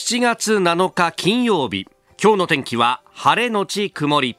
[0.00, 1.86] 7月7日金曜日。
[2.22, 4.38] 今日の天気は晴れのち曇り。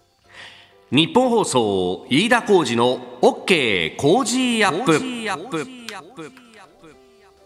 [0.89, 6.48] 日本放送飯田浩二の OK 工事アップ。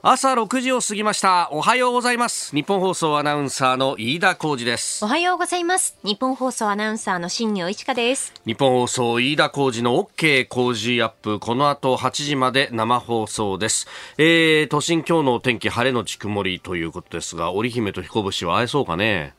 [0.06, 1.48] 朝6時を過ぎました。
[1.54, 2.54] おはようございます。
[2.54, 5.06] 日本放送アナウンサーの飯田浩二です。
[5.06, 5.98] おはようございます。
[6.04, 8.34] 日本放送アナウンサーの新業一華です。
[8.46, 11.40] 日本放送飯田浩二の OK 工事アップ。
[11.40, 13.88] この後8時まで生放送です、
[14.18, 19.34] えー、都心今日のお天気晴れのち曇りということですが織姫と彦星は会えそうかね？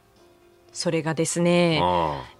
[0.74, 1.80] それがですね、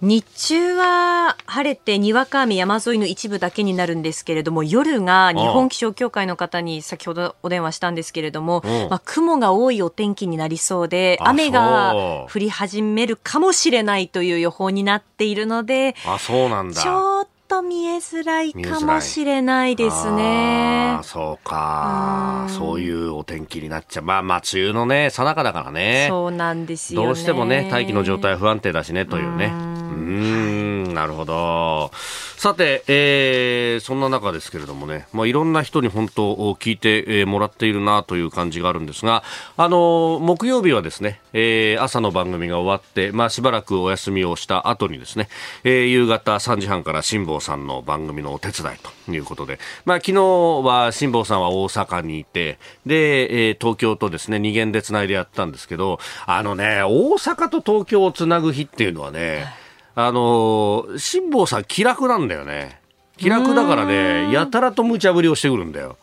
[0.01, 16.83] 日中は晴れてにわか雨山沿いの一部だけになるんですけれども、夜が日本気象協会の方に先ほどお電話したんですけれども、まあ、雲が多いお天気になりそうで、雨が降り始めるかもしれないという予報になっているので、あ、そうなんだ。
[16.83, 20.99] ちょっと見えづらいかもしれないですね。
[21.03, 22.47] そうか。
[22.49, 24.05] そういうお天気になっちゃう。
[24.05, 26.07] まあまあ、梅雨のね、さなかだからね。
[26.09, 29.47] そうなんですよ、ね、どうしてもね、大気の状態不安定だしね、というね。
[29.47, 31.91] うんなるほど。
[32.37, 39.23] さて、えー、そんな中ですけれどもね、まあ、いろんな人に本当聞いてもらっているなという感じがあるんですが、
[39.57, 45.29] あの、木曜日はですね、えー、朝の番組が終わって、まあ、しばらくお休みをした後にですね、
[45.65, 59.64] えー、夕方3時半から辛坊さんの番組のお手伝いということで、まあ、昨日は辛坊さんは大阪にいて、で、えー、東京とですね、二元でつないでやったんですけど、あのね、大阪と東京をつなぐ日っていうのはね、
[59.97, 62.81] あの辛坊さん気楽なんだよね。
[63.17, 65.97] 気楽だからね、やたらと無茶ぶりをしてくるんだよ。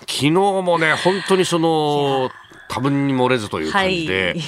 [0.00, 2.30] 昨日もね、本当にその、
[2.68, 4.40] 多分に漏れずという感じで、はい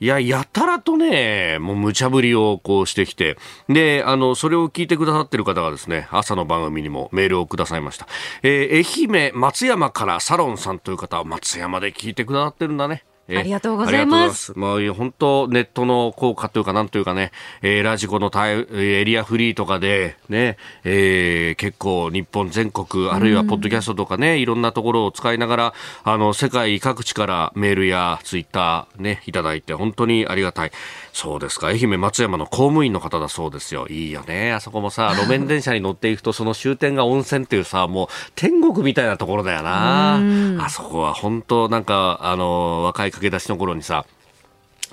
[0.00, 3.36] いや、やたらとね、もう無茶ぶりをこうしてきて、
[3.68, 8.08] で、あの、それを聞いてくださってる方がですね、朝の番組にもメールをくださいました。
[8.42, 13.04] えー、愛媛松山からサロンさんという方は松山で聞いてくださってるんだね。
[13.28, 14.52] ありがとうございます。
[14.56, 17.30] まあ、本当ネットの効果というか、なんというかね、
[17.62, 25.74] えー、ラジコのタイエリアフリーとかで、ね、えー、結構日本全国、あるいはポッドキャストとかね、いろんなところを使いながら、
[26.04, 30.72] あの、世界各地からメールやツイッターね、いただいて、本当にありがたい。
[31.12, 31.68] そうですか。
[31.68, 33.86] 愛媛松山の公務員の方だそうですよ。
[33.88, 34.52] いいよね。
[34.52, 40.20] あそこもさ、 路面電車に乗っていくと、その終点が温泉っていうさ、もう天国みたいなところだよな。
[40.64, 44.06] あそこは本当なんか、あの、若い駆け出しの頃にさ、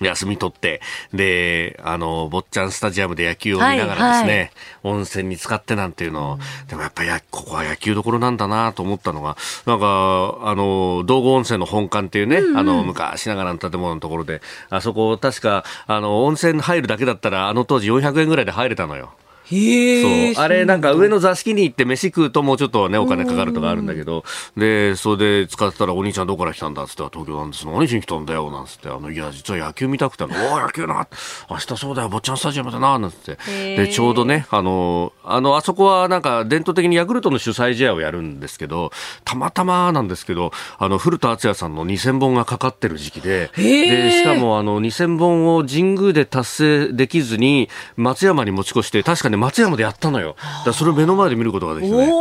[0.02, 0.82] 休み取って、
[1.14, 4.52] で、あの、坊ちゃんスタジアムで野球を見ながらですね、はいはい、
[4.84, 19.14] 温泉に使ってなんていうのを、うん、でもやっぱりここは野球どころなんだなと思ったのが、なんか、あの、道後温泉の本館っていうね、うんうん、あの、昔ながらの建物のところで、あそこ確か、あの、温泉入るだけだったら、あの当時400円ぐらいで入れたのよ。
[19.50, 20.44] そう。
[20.44, 24.24] あれなんか上の座敷に行って飯食うともうちょっとねお金かかるとかあるんだけど。
[24.56, 27.66] でそれで使ってたらお兄ちゃんどこから来たんだっつって東京なんです。
[27.66, 28.90] 何しに来たんだよなんつって。
[28.90, 30.24] あのいや実は野球見たくて。
[30.24, 31.08] おお野球な。
[31.50, 33.38] 明日そうだよ坊ちゃんスタジアムだななんつって。
[33.78, 38.91] でちょうどねあのあのあそこはなんか伝統的にヤクルトの主催試合をやるんですけど
[39.24, 43.52] たまたまなんですけどあの古田敦也さんの2000本がかかってる時期で。
[43.56, 46.50] でしかもあの2000本を神宮で達
[46.88, 50.36] 成できずに松山に持ち越して確かね松山でやったのよ。
[50.66, 52.12] だそれを目の前で見ることができてね。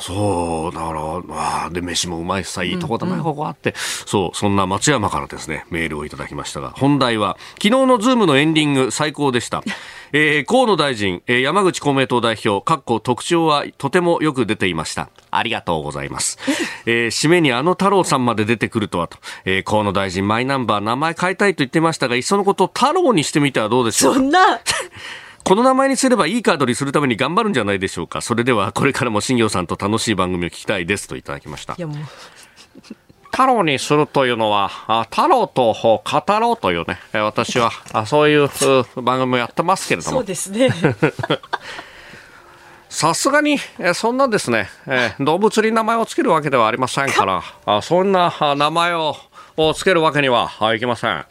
[0.00, 3.74] そう、だから、あで、飯もうまいしさ、いいとこだな、ここあって。
[3.76, 9.62] そう、そんな松山からですね、メールをいただきましたが、本題は、昨日のズームのエンディング、最高でした。
[10.14, 15.08] えー、河野大臣、えー、山口公明党代表、かっこ特徴はとてもよく出ていました。
[15.30, 16.38] ありがとうございます。
[16.84, 24.60] えー、締めにあの太郎さんまで出てくるとはと、えー、河野大臣、マイナンバー名前変えたいと言ってましたが、いっそのこと太郎にしてみてはどうでしょうそんな
[25.44, 28.20] この名前にすればいいカードにするために頑張るんじゃないでしょうか。
[28.20, 31.74] それではこれからも新業さんと楽しい番組を聞きたいですといただきました。
[31.76, 31.96] いやもう
[33.32, 36.02] 太郎にするというのは、あ太郎と語
[36.38, 38.48] ろうというね、私はあそういう
[39.02, 40.18] 番組をやってますけれども。
[40.18, 40.68] そうですね。
[42.90, 49.16] さすがに、えそんなですね、え動物に名前を付けるわけではありませんから、あそんな名前を
[49.56, 51.24] を付けるわけにはいきません。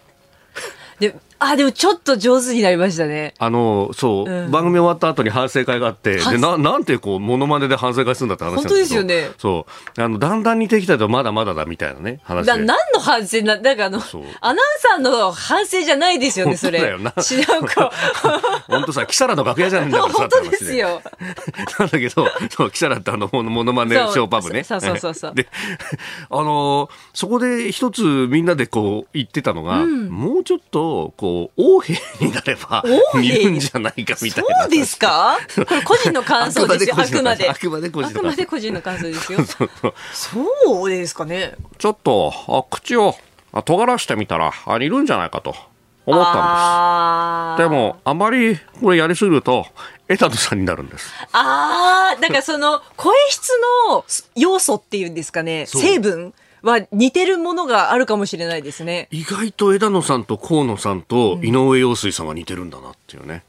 [0.99, 3.33] であ、でもちょっと上手になりましたね。
[3.39, 9.29] あの、そう、うん、番組終わった後に反省会があって、でななんてこう、ものまねで反省会するんだって話なんですですよね。
[9.37, 9.65] そ
[9.97, 10.01] う。
[10.01, 12.51] あの、だんだん似てきたとまだまだだみたいなね、話で。
[12.53, 13.99] 何の反省な、なんかあの、
[14.41, 16.81] アナウンサーの反省じゃないですよね、それ。
[16.81, 17.11] だよな。
[17.17, 17.91] 違うか。
[18.67, 21.01] 本当さ、キサラの楽屋じゃないんだから本当ですよ。
[21.79, 24.63] なんだけど、そう、キサラってあの、ものまねショーパブね。
[24.63, 25.35] そうそうそうそう。
[25.35, 25.47] で、
[26.29, 32.83] あの、そこで一つみんなでこう言ってたのが、うん、もうちょっと、こう、王兵になれば
[33.15, 34.61] 見るんじゃないかみたいな。
[34.63, 35.37] そうですか？
[35.55, 37.49] これ個人の感想ですよ、 あくまで。
[37.49, 37.89] あくまで。
[37.89, 39.39] 個人あくまで個人の感想ですよ。
[40.13, 41.53] そうですかね。
[41.77, 43.15] ちょっと、あ口を、
[43.53, 45.55] あ尖らしてみたらあいるんじゃないかと。
[46.03, 47.69] 思ったんです。
[47.69, 49.67] でもあまりこれやりすぎると
[50.09, 51.11] 枝野さんになるんです。
[51.31, 53.51] ああだからその声質
[53.87, 54.03] の
[54.35, 55.67] 要素っていうんですかね。
[55.67, 59.07] 成分は似てるものがあるかもしれないですね。
[59.11, 63.43] 意外と枝野さんと河野さんと井上陽水さんは似てるんだなっていうね、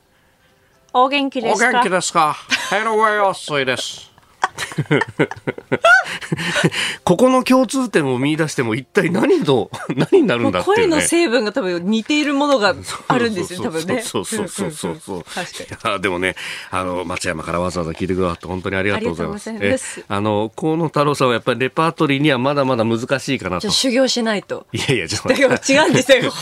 [0.94, 1.68] うん、お元気ですか？
[1.68, 2.36] お元気ですか？
[2.72, 4.11] 井上陽水です
[7.04, 12.74] ここの共通点を見出しても一体何の 何になるんだっていう、ね、声の成分が多分似ているものが
[13.08, 14.02] あるんですよ多分ね。
[14.02, 16.36] そうそうそうそうそう確かにでもね
[16.70, 19.76] あの松山からわざわざ聞いてくださって本当にありがとうございますえ
[20.08, 26.32] あの河野太郎さんはやっぱりレパートリーにはまだまだ難しいかなと修行しないといやいやちょっと違うんですよ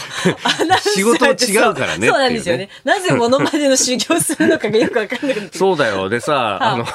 [0.94, 6.86] 仕事違うからねそうなんですよねなぜモノマネの修行するのかがよくわかんなくてそうだよでさあの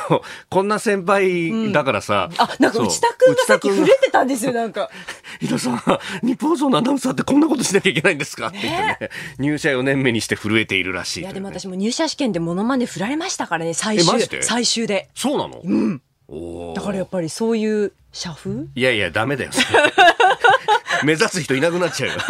[0.50, 4.90] こんな先輩だからさ、あなんか内田君がさっき触れてたんですよなんか。
[5.42, 5.78] 井田さん
[6.26, 8.48] 日本放送のアナウンサーってこんなことしなきゃいけないんですか？
[8.48, 9.12] って言ってね。
[9.40, 15.10] 入社4年目にして震えているらしい、ね、いやでも私も入社試験でモノマネ振られましたからね最終最終で。
[15.16, 15.62] そうなの？
[15.64, 16.02] うん。
[16.74, 18.68] だからやっぱりそういう社風？
[18.76, 19.52] いやいやダメだよ。
[21.04, 22.20] 目指す人いなくなっちゃうよ。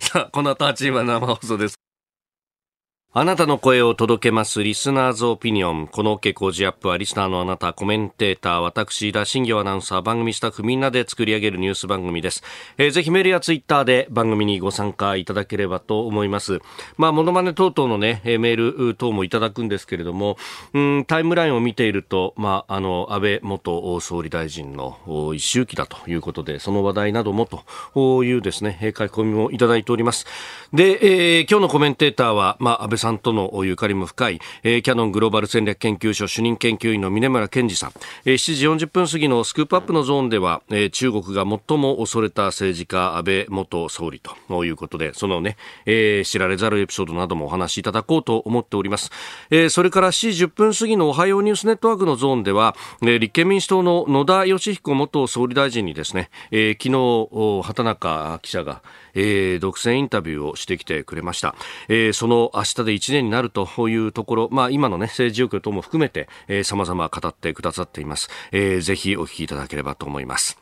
[0.00, 1.76] さあこの後8時は生放送です
[3.18, 5.86] あなたの声を届けますリスナーズオピニオン。
[5.86, 12.42] この OK 工事アップはリスナーのあなた、コメンテーター、私、田新業アナウンサー、番組スタッフみんなで作り上げるニュース番組です。
[12.76, 16.60] えー、ぜひメールやツイッターで番組にご参加いただければと思います。
[16.98, 20.36] まあ、モノマネ等々のね、メール等もいただくんですけれども、
[20.74, 27.48] うん、タイムラインを見ていると、まあ、あの、安倍元総理大臣の一周期だということで、その話題なども
[27.94, 30.26] というですね、書き込みもいただいております。
[30.74, 37.92] で、えー、今日のコメンテーターは、まあ、安倍さんさんとのゆかりも深い、えー、キャノングローバル戦略研究所主任研究員の峰村健二さん、
[38.24, 49.12] えー、7時40分過ぎのスクープアップのゾーンでは、えー、中国が最も恐れた政治家安倍元総理ということでそのね、えー、知られざるエピソードなどもお話しいただこうと思っております、
[49.50, 58.82] えー、それから7時10分過ぎのおはようニュースネットワークのゾーンでは、えー、立憲民主党の野田義彦元総理大臣にですね、えー、昨日畑中記者が
[59.16, 61.56] えー、独占インタビューをしてきてくれました、
[61.88, 66.28] えー、その明日で1年になるというところ、まあ、今の、ね、政治状況等も含めて
[66.62, 70.58] さまざま語ってくださっています、えー、ぜひお聞きいただければと思います。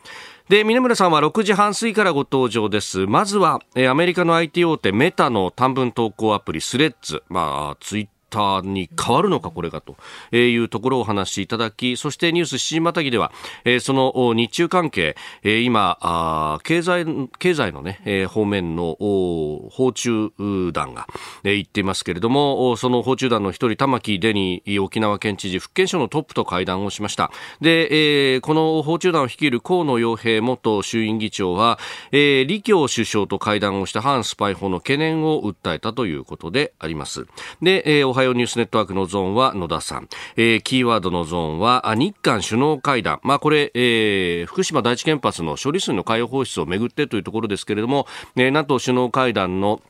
[0.48, 3.06] で、峰村さんは6時半過ぎからご登場です。
[3.06, 9.96] まずは、えー、アメリカの IT 大手メタの短文投稿アプリスレッズ、まあ、ツイッターに変わるのかこれがと
[10.36, 13.32] いうところをお話しいただきそしてニュース7時またぎでは、
[13.80, 17.06] その日中関係、今経済
[17.38, 20.30] 経済のね、方面の訪中
[20.72, 21.06] 団が、
[21.44, 27.30] えー、言っていますけれどもその訪中団の一人玉城デニー沖縄県知事福建省のトップと会談をしました。
[27.60, 31.78] で、この訪中団を率いる河野洋平元衆院議長は、
[32.10, 37.26] 李強首相と会談をした反スパイ法の懸念を訴えたということであります。
[37.62, 48.06] で、おはようニュースネットワークのゾーンは野田さん、えー、キーワードのゾーンは日韓首脳会談、まあ、これ、えー、福島第一原発の処理水の海洋放出をめぐってというところですけれども、
[48.36, 49.80] えー、NATO 首脳会談の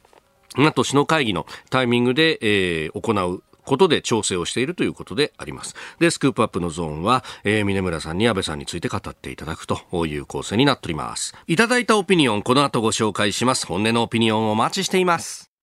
[0.57, 5.75] NATO 首脳会議のタイミングで、えー、行うことで調整をしているということであります。
[5.99, 11.35] で、スクープアップのゾーンは、えー、峰村さんに安倍さんについて語っていただくという構成になっております。
[11.47, 13.67] いただいたオピニオン、この後ご紹介します。
[13.67, 15.54] 本音のオピニオンをお待ちしています。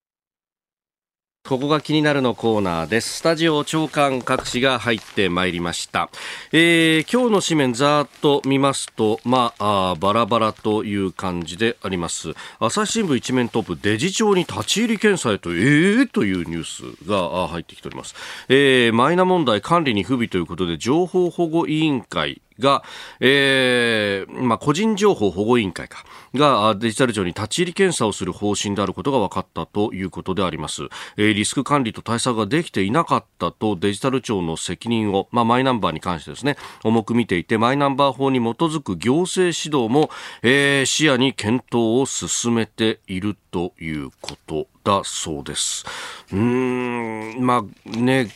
[1.48, 3.14] ここが気になるのコーナーです。
[3.14, 6.08] スタジオ長官各紙が入ってまいりました。
[6.52, 12.34] えー、今日の紙面ざーっと見ますと、まああ、バラバラという感じであります。
[12.60, 18.14] 朝日新聞一面トップ、デジ庁に立ち入り検査へと、えー、というニュースが入ってきております。
[18.48, 22.84] えー、マイナ問題管理に不備ということで、情報保護委員会が、
[23.18, 30.84] えー、まあ、個人情報保護委員会か、がデジタル庁に立ち入り検査をする方針であることが分かったということであります。
[31.16, 40.10] えー、リスク管理と対策ができていなかったとデジタル庁の責任を、まあ、マイナンバーに関してですね、重く見ていて、マイナンバー法に基づく行政指導も、
[40.42, 45.84] えー、視野に検討を進めているということだそうです。
[46.32, 48.28] うーん、まあね、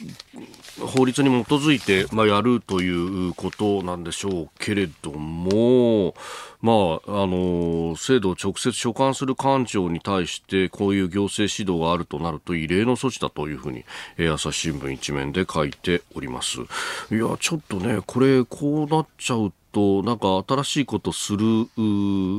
[0.80, 6.14] 法律に基づいて、まあ、やるということなんでしょうけれども、
[6.60, 6.72] ま
[7.06, 13.84] あ、あの制度を直接所管する官庁に対してこういう行政指導があるとなると異例の措置だというふうに、
[14.18, 16.60] え、朝日新聞一面で書いております。
[17.10, 21.68] いやちょっとねこれこうなっちゃうと、となんか新しいことする、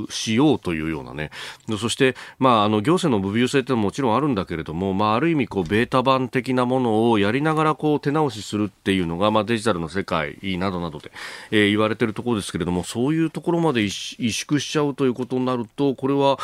[0.10, 1.30] しようというようなね、
[1.78, 11.12] そして、まあ、あの、行政の無病性ってもちろんあるんだけれども、まあ、ある意味、こう、ベータ版的なものをやりながら、こう、手直しするっていうのが、まあ、デジタルの世界などなどで、
[11.52, 16.40] えー、言われてるところですけれども、そういうところまで萎縮しちゃうということになると、これは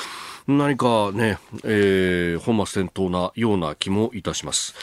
[0.48, 4.76] 何かね、えー、本末転倒なような気もいたします。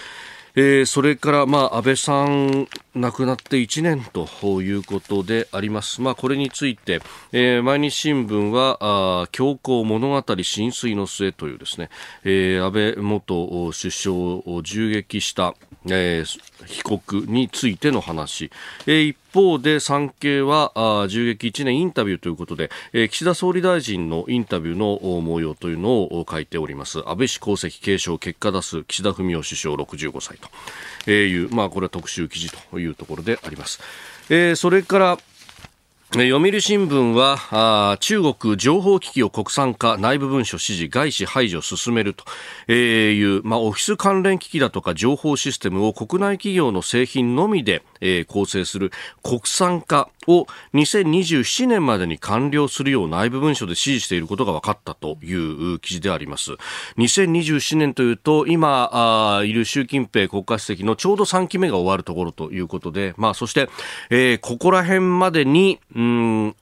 [0.55, 4.27] えー、それから、まあ、安倍さん亡くなって1年と
[4.63, 6.01] いうことであります。
[6.01, 7.01] まあ、これについて、
[7.33, 11.89] えー、毎日新聞は、あ強行物語浸水の末というですね、
[12.25, 15.55] えー、安倍元首相を銃撃した、
[15.87, 18.51] えー、被告についての話、
[18.87, 20.73] えー、一方で産経は
[21.03, 27.01] あ銃撃1年インタビューということで、えー、岸田総理大臣のインタビューの模様というのを書いております。
[27.09, 30.39] 安倍氏功績継承結果出す岸田文雄首相65歳
[31.05, 33.81] という、まあ、これは特集記事というところであります、
[34.29, 35.19] えー、それから
[36.13, 42.15] 読売新聞は中国情報機器を国産化内部文書指示外資排除進める
[42.67, 47.85] という、まあ、オフィス関連機器だとか情報システムを国内企業の製品のみで、
[48.27, 48.91] 構成する
[49.23, 56.53] 国産化を2027年までに完了するよう内部文書で指示していることが分かったという記事であります。
[56.99, 63.69] 2027年というと今いる習近平国家主席のちょうど3期目が終わるところということで、まあ、そして、
[64.09, 66.57] えー、ここら辺までにうん、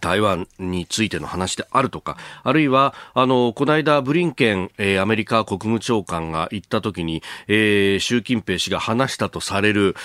[0.00, 9.96] 台湾についての話であるとか、あるいは、あの、この間、ブリンケン、えー、アメリカ国務長官が行った時に、えー、習近平氏が話したとされる、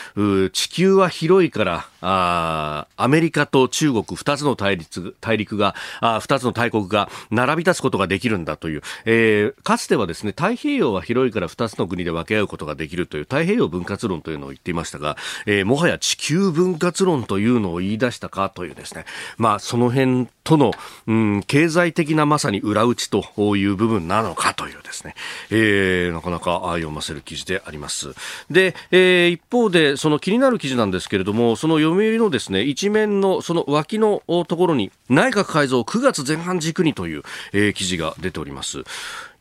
[0.53, 19.05] 地球は広いから、あアメリカと中国二つの対立、大陸が、あ二つの大国が並び立つことができるんだという、えー、かつてはですね、太平洋は広いから二つの国で分け合うことができるという太平洋分割論というのを言っていましたが、えー、もはや地球分割論というのを言い出したかというですね、
[19.37, 20.71] まあ、その辺との、
[21.07, 23.23] うん、経済的なまさに裏打ちと
[23.55, 25.15] いう部分なのかというですね、
[25.49, 28.13] えー、なかなか読ませる記事であります。
[28.49, 38.83] で、えー、一方で、その気になる記事なんですけれども、その読売のですね、一面のその脇のところに、内閣改造9月前半軸にという、えー、記事が出ております。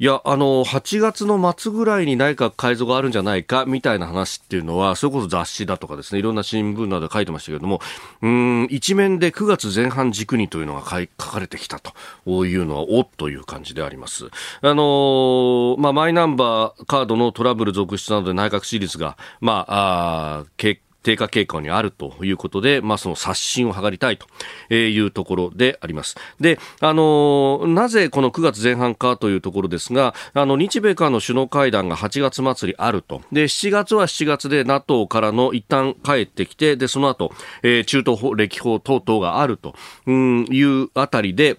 [0.01, 7.81] いや、あの、8月の末ぐらいに内閣改造があるんじゃないか、みたいな話っていうのは、それこそ雑誌だとかですね、いろんな新聞などで書いてましたけれども、
[8.23, 14.27] うん、一面で9月前半軸にというのが書かれてきたというのは、おっという感じであります。
[14.61, 26.17] あのまあ、マイナンバーカードのトラブル続出などで内閣支持率が、まあ、あ結低下傾向にあるということで、まあ、その刷新を図りたいというところであります。
[26.41, 33.23] で、あの、なぜこの9月前半かというところですが、あの、日米韓の首脳会談が8月末にあると。
[33.33, 39.75] で、7月は7月で NATO からの一旦帰ってきて、で、その後、えー、中東法、歴法等々があると
[40.09, 41.59] いうあたりで、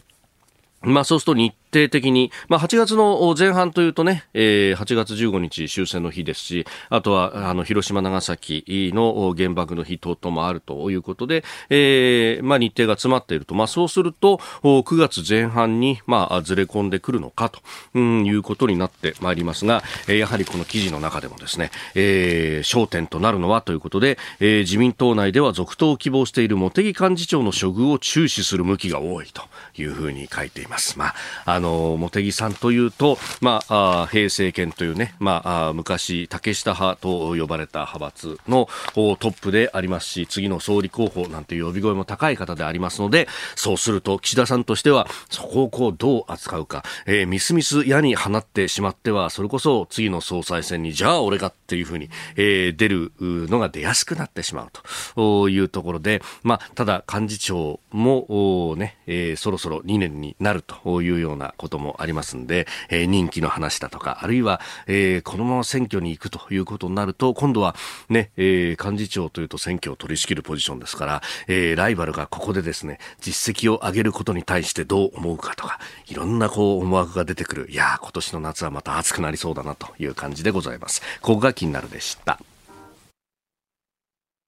[0.81, 13.55] まあそうすると日定的に、まあ、8月の前半というとね、えー、8月15日終戦の日ですし、あとは、あの、広島、長崎の原爆の日等々もあるということで、えー、まあ、日程が詰まっていると。
[13.55, 17.59] まあ、そうすると、9月前半に、まあ、ずれ込んでくるのかと、
[17.93, 29.43] うん、いうことになってまいりますが、え、やはりこの記事の中でもですね、えー、焦点となるのはということで、えー、自民党内では続投を希望している茂木幹事長の処遇を注視する向きが多いと
[29.77, 30.97] いうふうに書いています。
[30.97, 31.13] ま
[31.45, 55.49] あ、あの、茂木さんというと、まあ、平成権というね、まあ、昔、竹下派と呼ばれた派閥のトップでありますし、次の総理候補なんて呼び声も高い方でありますので、そうすると岸田さんとしては、そこをこう、どう扱うか、えー、みすみす矢に放ってしまっては、それこそ次の総裁選に、じゃあ俺がっていうふうに、えー、出るのが出やすくなってしまうと。
[55.49, 67.75] いうところで、まあ、ただ幹事長もね、えー、そろそろ2年になるというようなこともありますんで、えー、任期の話だとか、あるいは、えー、このまま選挙に行くということになると、今度は
[68.09, 77.69] ね、えー、幹事長というと選挙を取り仕切るポジションですから、えー、ライバルがここでですね、実績を上げることに対してどう思うかとか、いろんなこう思惑が出てくる。
[77.69, 81.01] いやー、今年の夏はまた暑くなりそうだなという感じでございます。
[81.21, 82.39] ここが気になるでした。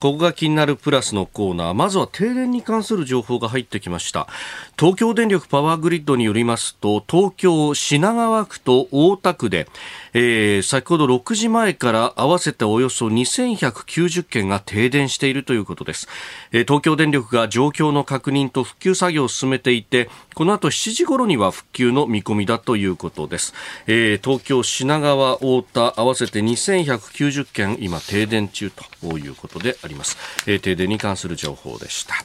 [0.01, 1.73] ここが気になるプラスのコーナー。
[1.75, 4.27] まずは停電に関する情報が入ってきました。
[4.75, 9.67] 東京電力パワーグリッドによりますと、東京品川区と大田区で、
[10.13, 16.07] えー、先ほど6時前から合わせておよそ2190件が停電しているということです。
[16.51, 23.53] えー、東京電力が状況の確認と復旧作業を進めていて、この後7時頃には復旧の見込みだということです。
[23.87, 28.71] えー、東京品川大田合わせて2190件今停電中
[29.01, 30.17] ということであります。
[30.47, 32.15] えー、停電に関する情報でした。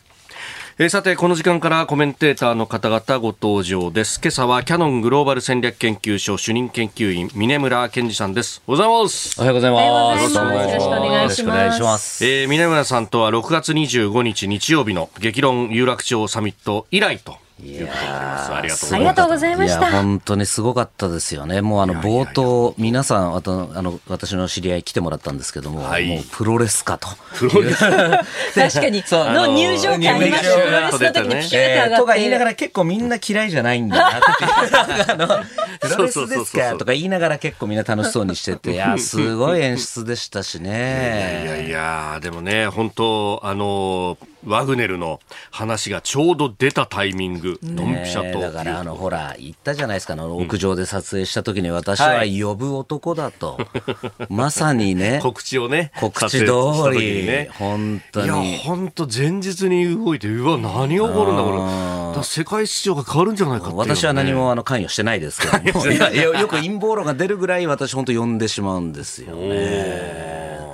[0.78, 4.20] えー、さて、この時間からコメンテーターの方々ご登場です。
[4.22, 8.62] 今朝はキャノングローバル戦略研究所主任研究員、峰村健二さんです。
[8.66, 9.40] おはようございます。
[9.40, 9.84] おはようございます。
[9.88, 10.92] よろしくお願いします。
[10.92, 12.26] よろしくお願いします。
[12.26, 19.90] えー、峰村さんとは6月25日日曜日の激論有楽町サミット以来ということありがとうございました。
[19.90, 21.62] 本当にすごかったですよね。
[21.62, 27.08] もうあの冒頭、皆さん、あと、あの、私の知り合い来てもらったんですけども、はい、もうプロレスかと。
[27.34, 27.78] プロレス
[28.54, 31.96] 確かに、の入場会にプロレスの時にピューって上がって。
[31.96, 35.46] とか言いながら結構みんな嫌いじゃないんだなっていう。
[35.80, 41.42] プロレスですかとか言いながら結構みんな楽しそうにしてて、いや、すごい演出でしたしね。
[41.44, 48.40] いやいやいや、でもね、本当あの、ワグネルの話がちょうど出たタイミング、ドンピシャと。
[48.40, 53.58] だから、あの、ほら、言ったじゃないですか、あの、屋上で撮影した時に私は呼ぶ男だと。
[54.30, 55.18] まさにね。
[55.20, 55.90] 告知をね。
[55.98, 56.46] 告知通
[56.92, 57.26] り。
[57.26, 58.50] ね、本当に。
[58.50, 62.22] いや、本当前日に動いて、うわ、何起こるんだ、これ。
[62.22, 65.86] 世界市場が変わるんじゃないか、ね、私は何もあの関与してないですけども。
[66.16, 70.65] よく陰謀論が出るぐらい私本当呼んでしまうんですよね。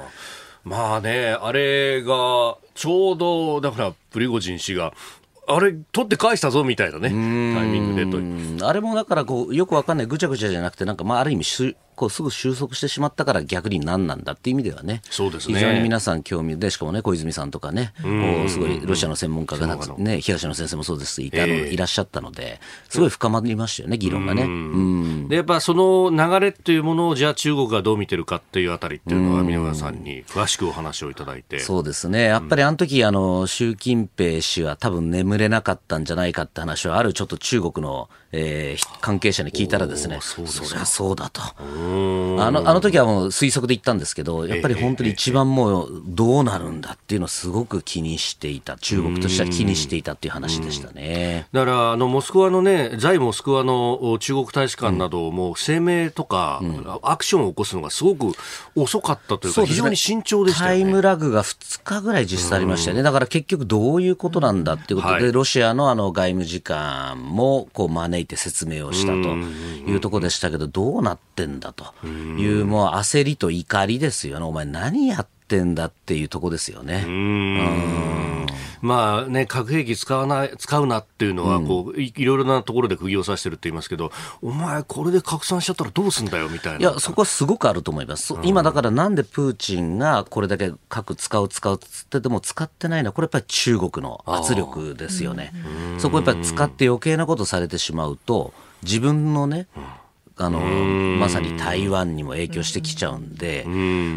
[0.65, 4.93] まあね、あれが、ちょうど、だから、プリゴジン氏が、
[5.49, 7.19] あれ、取って返したぞみたいなね、タイ
[7.69, 8.67] ミングでと。
[8.69, 11.45] あれもだからこう、よくわかんない、ぐちゃぐちゃじゃなくて、なんか、まあ、ある意味
[11.95, 15.55] こうすぐ収束してしまったから逆に何なんだっていう意味ではね、そうですね。
[15.55, 18.09] 非常に皆さん興味で、しかもね、小泉さんとかね、こ
[18.47, 25.29] うすごいロシアの専門家がね、東野先生もそうですいたの、えー、いらっしゃったので、すごい深まりましたよね、議論がね。
[25.29, 31.61] でやっぱその流れっていうものを、じゃあ中国がどう見てるかっていうあたりっていうのは、峰村さんに詳しくお話をいただいて。
[31.61, 41.43] そうですね、やっぱりあの時あの習近平氏は多分眠れなかったんじゃないかって話は、あるちょっと中国の、えー、関係者に聞いたらですね、そりゃそうだと。
[42.41, 51.47] あのあの時はもう推測で言ったんですけど、やっぱり本当に一番もうどうなるんだっていうのをすごく気にしていた、中国としては気にしていたっていう話でしたね。
[51.53, 58.33] だからあのモスクワのね、在モスクワの中国大使館なども声明とか、うん、アクションを起こすのがすごく
[58.75, 63.03] 遅かったというか、非常に慎重でした、ね、タイムラグが2日ぐらい実際ありましたよね。
[63.03, 74.45] だから結局どういうことなんだっていうことで、はい、ロシアのあの外務次官もこう招いて説明をしたというところでしたけど、どうなってんだというもう焦りと怒りですよね。
[74.45, 77.05] お前何やってんだっていうとこですよね。
[77.07, 78.47] うん
[78.83, 84.11] まあね、核兵器使わない、使うなっていうのは、こう、いいろいろなところで釘を刺してるって言いますけど、
[84.43, 86.79] お前これで拡散しちゃったらどうすんだよみたいな。
[86.81, 88.35] いや、そこはすごくあると思います。
[88.43, 95.53] 今だからなんでプーチンがこれだけ核使う使うっつってても使ってないのは、これやっぱり中国の圧力ですよね。
[95.99, 99.69] そこやっぱり使って余計なことされてしまうと、自分のね、
[100.45, 103.63] あのまさに台湾にも影響してきちゃうんで、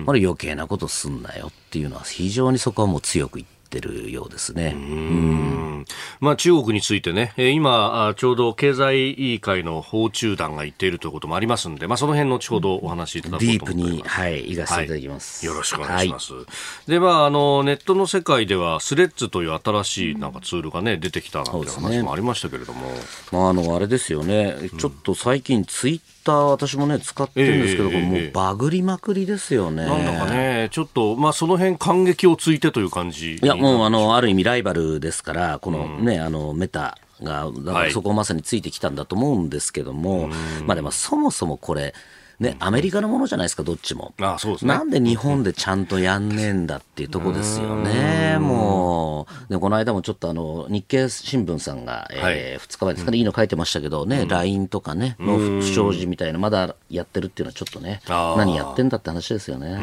[0.06, 4.74] これ余計なことすんなよっていうのは非常にそこはもう強く言ってるようですね。
[4.76, 5.86] うん。
[6.20, 15.46] まあ、中国についてね、今、ちょうど経済委員会の訪中団が言っているということもありますので、まあ、その辺後ほどお話しいただこうとディープに、はい、いかせていただきます。
[15.46, 16.34] はい、よろしくお願いします。
[16.34, 16.46] はい、
[16.92, 22.88] で、まあ、あの、ネットの世界では、スレッズという新しいなんかツールがね、出てきたなんて話もありましたけれども。
[22.88, 22.94] ね、
[23.32, 29.86] まあ、あの、あれですよね、ちょっと最近ツイッター私もね使ってるんですけど、えー、もうバグりまくりですよね。
[29.86, 40.32] なんだかね、ちょっと、まあ、その辺感激をついてという感じいや、もう、あの、ある意味ライバルですから、このね、うん、あの、メタが、だからそこをまさについてきたんだと思うんですけども、はい、
[40.66, 41.94] まあでもそもそもこれ、
[42.40, 44.14] ね、アメリカのものじゃないですか、どっちも。
[44.20, 49.54] あそうですね、なんで日本でちゃんとやんねえんだっていうとこですよね、もう。
[49.54, 59.80] でこの間もちょっとあの日経新聞さんが、えー、2日前ですかね、いいの書いてましたけどね、LINE とかね、の不祥事みたいな、まだやってるっていうのはちょっとね、何やってんだって話ですよね。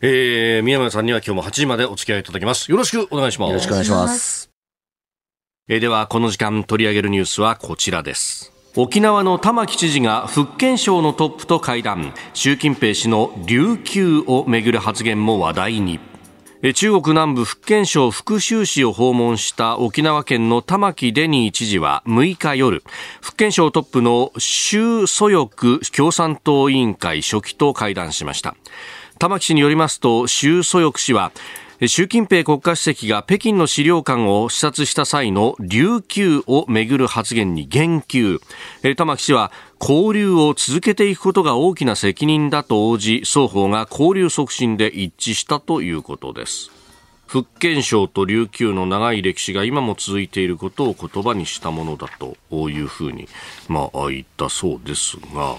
[0.00, 2.70] えー、宮山さんには今日も8時までお付き合いいただきます。
[2.70, 3.48] よろしくお願いします。
[3.50, 4.50] よろしくお願いします。
[5.68, 8.53] えー、では、この時間取り上げるニュースはこちらです。
[8.76, 12.12] 沖縄の玉城知事が福建省のトップと会談。
[12.32, 16.00] 習近平氏の琉球をめぐる発言も話題に。
[16.74, 22.82] 中国南部福建省福州市を訪問した沖縄県の玉城デニー知事は6日夜
[23.20, 28.56] 福建省トップの周蘇翼共産党委員会書記と会談しました。
[29.20, 31.30] 玉城氏によりますと周蘇翼氏は
[31.80, 38.40] 習近平国家主席が北京の資料館を視察した際の琉球をめぐる発言に言及。
[38.94, 46.70] 玉木氏は交流を続けていくことが大きな責任だと応じ双方が交流促進で一致したということです。
[47.26, 52.08] 福建省と琉球の長い歴史が今も続いていることを言葉にしたものだ
[52.50, 53.26] というふうに、
[53.66, 55.56] まあ、言ったそうですが。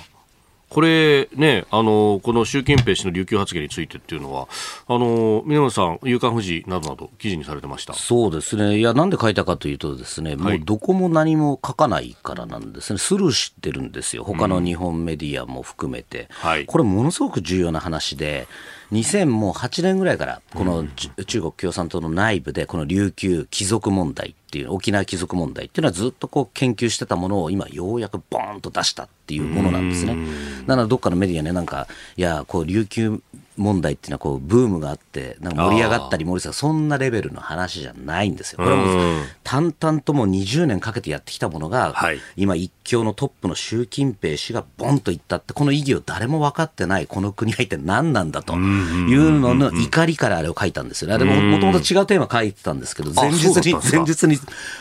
[0.75, 4.49] これね、あの、この習近平氏の琉球発言についてっていうのは、
[4.89, 7.93] あの、峰本さん、夕刊富士などなど記事にされてました。
[7.93, 8.77] そうですね。
[8.77, 12.99] いや、なんで書いたかというとですね、もうどこも何も書かないからなんですね。
[12.99, 14.25] スルーしてるんですよ。
[14.25, 16.27] 他の日本メディアも含めて。
[16.29, 18.45] はいこれものすごく重要な話で、
[18.91, 30.15] 2008年ぐらいから、このじ中国共産党の内部で、この琉球貴族問題っていう、沖縄貴族問題っていうのはずっとこう研究してたものを今ようやくボーンと出したっていうものなんですね。
[30.67, 33.21] なのでどっかのメディアね、なんか、いや、こう琉球
[33.57, 38.57] 問題っていうのはこうブームがあって、なんか盛り上がったり盛り下がったりそんなレベルの話じゃないんですよ。
[38.57, 42.19] これはもう淡々ともう20年かけてやってきたものが、はい。
[42.35, 51.15] 今一強のトップの習近平氏がボンと言ったって、この意義を誰も分かってないこの国は一体何なんだというのの怒りからあれを書いたんですよね。
[51.15, 54.37] あれももともと違うテーマ書いてたんですけど、前日に前日に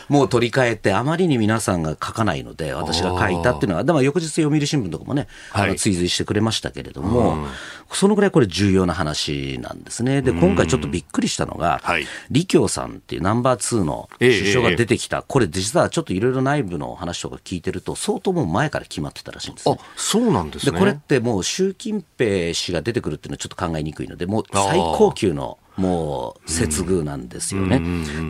[0.09, 5.69] もう取り替えて、あまりに皆さんが書かないので、私が書いたっていうのは、でも翌日読売新聞とかもね、あはい。
[5.69, 7.47] の追随してくれましたけれども、
[7.91, 10.21] そのぐらいこれ重要な話なんですね。
[10.21, 20.79] で、今回ちょっとびっくりしたのが、はい李強さんっていうナンバー2の首相が出てきた、これ実はちょっといろいろ内部の話とか聞いてると、相当もう前から決まってたらしいんですねあ。、そうなんですでね。
[20.79, 27.79] これってもう習近平氏が出てくるっていうのはちょっと考えにくいので、もう最高級のもう接遇なんですよね。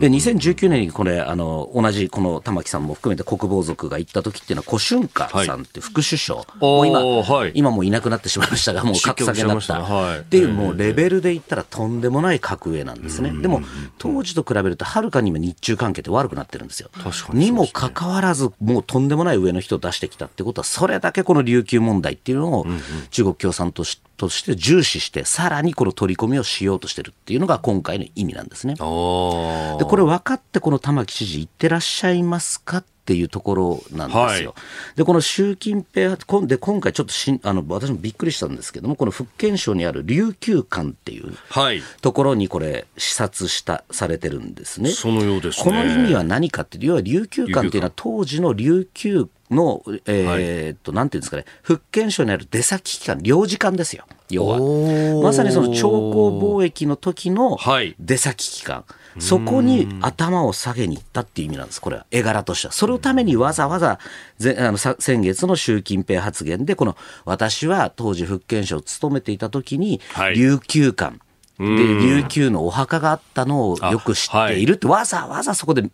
[0.00, 7.52] で、2019年にこれ、あの、同じこの玉木さんも含めて国防族が行った時っていうのは、胡春華さんって副首相、もう今、はい。
[7.54, 10.18] 今もういなくなってしまいましたが、もう格下げになった。
[10.18, 10.44] ってい。
[10.44, 13.32] う、もうレベルで言ったらとんでもない格上なんですね。
[13.40, 13.62] でも、
[13.98, 16.90] 当時と比べると、はるかに今日中関係って悪くなってるんですよ。
[17.32, 22.66] ににもかかわらず、もうとんでもない上の人を出してきたってことは、それだけこの琉球問題っていうのを
[23.10, 28.74] 中国共産党しとして重視して、さらにこの取り込みをしようとしてるっていうのが今回の意味なんですね。
[28.74, 34.50] で、これ分かってこの玉城知事行ってらっしゃいますかっていうところなんですよ。
[34.50, 34.62] は
[34.96, 41.82] で、この習近平、で、今回ちょっとしんあの、私もびっくりしたんですけども、この福建省にある琉球館っていうはい。
[42.02, 44.90] ところにこれ視察した、されてるんですね。
[44.90, 45.64] そのようですね。
[45.64, 55.22] この意味は何かっていう、要は琉球館っていうのは当時の琉球の、えーっと、なんていうんですかね、福建省にある出先機関、領事館ですよ、要は。
[55.22, 58.84] まさにその朝貢貿易の時のはい出先機関、
[59.18, 62.72] そこに頭を下げに行ったっていう意味なんです、これは、絵柄としては。
[62.72, 63.98] そのためにわざわざ、
[64.38, 70.34] ぜあのさ先月の習近平発言で、この私は当時福建省を務めていた時に、はい。
[70.34, 71.18] 琉球館、
[71.58, 75.88] で琉球のお墓があったのをよく知っているって、わざわざそこで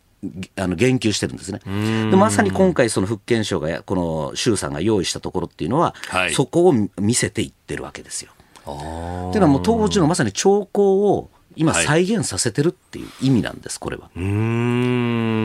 [0.57, 1.61] あの言及してるんですね。
[2.11, 6.35] でまさに今回、その福建省がや、この周さんが用意したところっていうのは、はい。
[6.35, 8.33] そこを見せていってるわけですよ。
[8.63, 8.77] っていう
[9.35, 14.11] のはもう当時のまさに兆候を今はい再現させてるっていう意味なんです、これは。
[14.15, 14.23] うー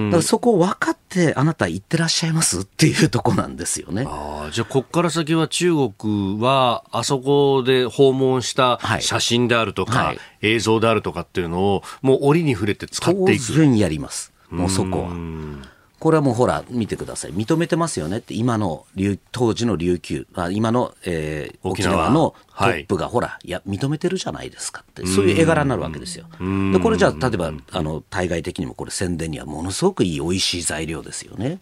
[0.08, 4.06] んだからそこを分かってあなた行ってらっしゃいますっていうとこなんですよね。
[4.08, 13.54] ああじゃあ、ここから先は中国は、あそこで訪問したはい写真であるとか、はい映像であるとかっていうのを、もう折に触れて使っ当ていく。
[13.54, 14.32] 然やります。
[14.50, 15.10] もうそこは。
[15.10, 15.62] うん
[16.00, 17.34] これはもうほら、見てください。
[17.34, 22.82] 認めてますよねって、今の琉当時の琉球、あ今の、えー沖縄のトはい。
[22.84, 26.26] ップが、ほら、いや、認めてるじゃないですかって、そういう絵柄になるわけですよ。
[26.74, 31.60] で、これじゃあ、例えば、あの、対外的にもこれ宣伝にはものすごくいい、美味しい材料ですよね。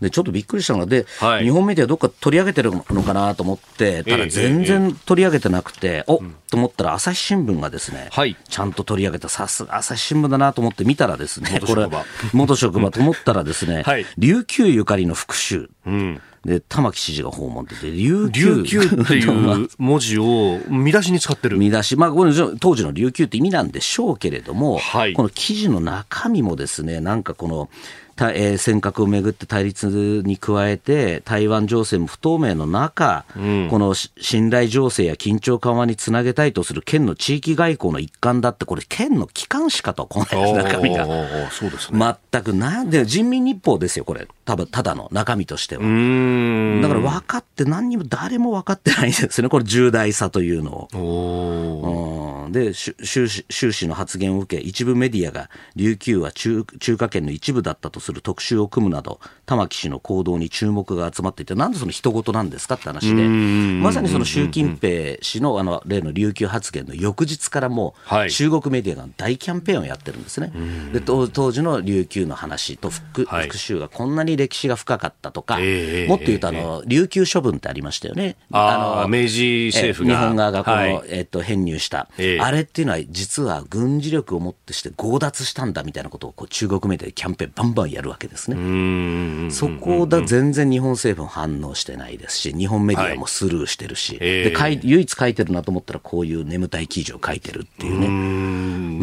[0.00, 1.44] でちょっとびっくりしたのがで、はい。
[1.44, 6.18] 日本メディアどっか取り上げてるのかなと思って、ただ全然取り上げてなくて、お
[6.50, 8.36] と思ったら、朝日新聞がですね、はい。
[8.48, 14.06] ちゃんと取り上げた、さすが朝日新聞だなと思って見たらですね、これ元職場、 元職場と思ったらですね、はい。
[14.18, 21.56] 琉球ゆかりの復讐、うんで玉城知事が訪問ってて、琉琉球っていう 文字を見出しに使ってる。
[21.58, 27.70] 見出し、まあ、これ当時の琉球って意味なんでしょうけれども、はいこの記事の中身もですね、なんかこの、
[28.16, 33.24] たえー尖閣をめぐって対立に加えて、台湾情勢も不透明の中、
[33.70, 41.06] このし信頼情勢や緊張緩和につなげたいとする県の地域外交の一環だって、これ、県の機関しかと、この中身が。
[41.06, 42.16] おーそうですね。
[42.32, 45.82] 全くなんで、人民日報ですよ、これ、多分ただの中身としては。
[45.82, 52.48] だから分かって、何にも誰も分かってないんですよね、これ、重大さというのを。
[52.50, 67.94] で、習習氏習氏の発言を受け、一部メディアが琉球は中中華圏の一部だったとする特集を組むなど、玉木氏の行動に注目が集まっていて、なんでその人事なんですかって話で、まさにその習近平氏のあの例の琉球発言の翌日からも
[68.30, 70.52] 中国メディアが大キャンペーンをやってるんですね。
[70.92, 73.42] で当当時の琉球の話と復,、はい。
[73.44, 78.36] 復習がこんなに歴史が深かったとか、ええもっと言うとあの、琉球処分ってありましたよね。
[78.52, 80.14] あー明治政府が。
[80.14, 81.02] え日本側がこの、はい。
[81.08, 82.40] えっと、編入した、ええ。
[82.40, 89.50] あれっていうのは実は軍事力をもってして強奪したんだみたいなことをこう中国メディアでキャンペーンバンバンやるわけですね。
[89.50, 94.18] そこだ全然日本政府も反応してないですし、日本メディアもスルーしてるし、
[94.54, 98.08] はい、で唯一書いてるなと思ったらこういう眠たい記事を書いてるっていうね。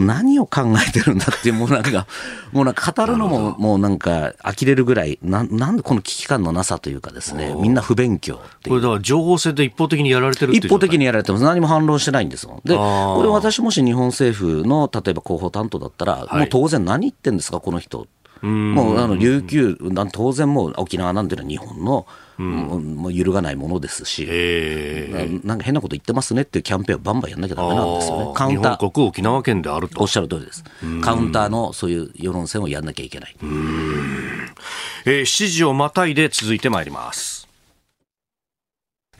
[0.06, 2.08] 何を考えてるんだっていうもうなんか、
[2.52, 11.44] もうなんか語るのももうなんか呆れるぐらい、ななんでこの危機感のなさというかですね、みんな不勉強これだから情報戦で一方的にやられてる一方的にやられてます。
[11.44, 12.62] 何も反論してないんですよ。
[12.66, 18.08] で、これ私もし日本政府の例えば広報担当だったら、はい、もう当然何言ってんですか、この人。
[18.42, 19.78] もうあの琉球、
[20.12, 22.08] 当然もう沖縄なんていうのは日本の、
[22.40, 24.28] うん、もう揺るがないものですし、
[25.44, 28.92] なんか変なこと言ってますねっていうキャンペーンをバンバンやんなきゃだめなんですよね、カウンター。
[28.92, 30.02] 国沖縄県であると。
[30.02, 30.64] おっしゃる通りです。
[31.04, 33.36] カウンターのそういう世論戦をやんなきゃいけない。
[35.06, 37.42] えー、7時をまたいで続いてまいります。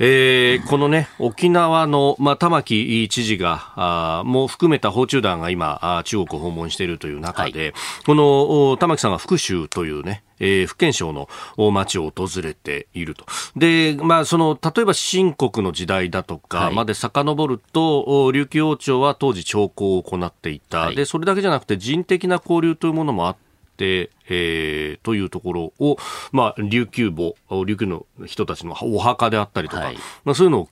[0.04, 7.74] えー、このね、沖縄の、まあ、玉城知事が、あも含めた訪中団が今、あ中国を訪問しているという中で、はい、
[8.08, 11.30] この玉城さんが福州というね、えー、福建省の
[11.72, 13.26] 町を訪れていると。
[13.56, 23.51] で、まあ、その、例えば新国の時代だとかまで遡ると、琉球王朝は当時朝貢を行っていた、はい、で、それだけじゃなくて人的な交流というものもあって、
[23.82, 25.98] えー、というところを、
[26.32, 27.34] まあ、琉球母、
[27.66, 30.70] 琉球の人たちのお墓であったりとか、はい、まあ、そういうのを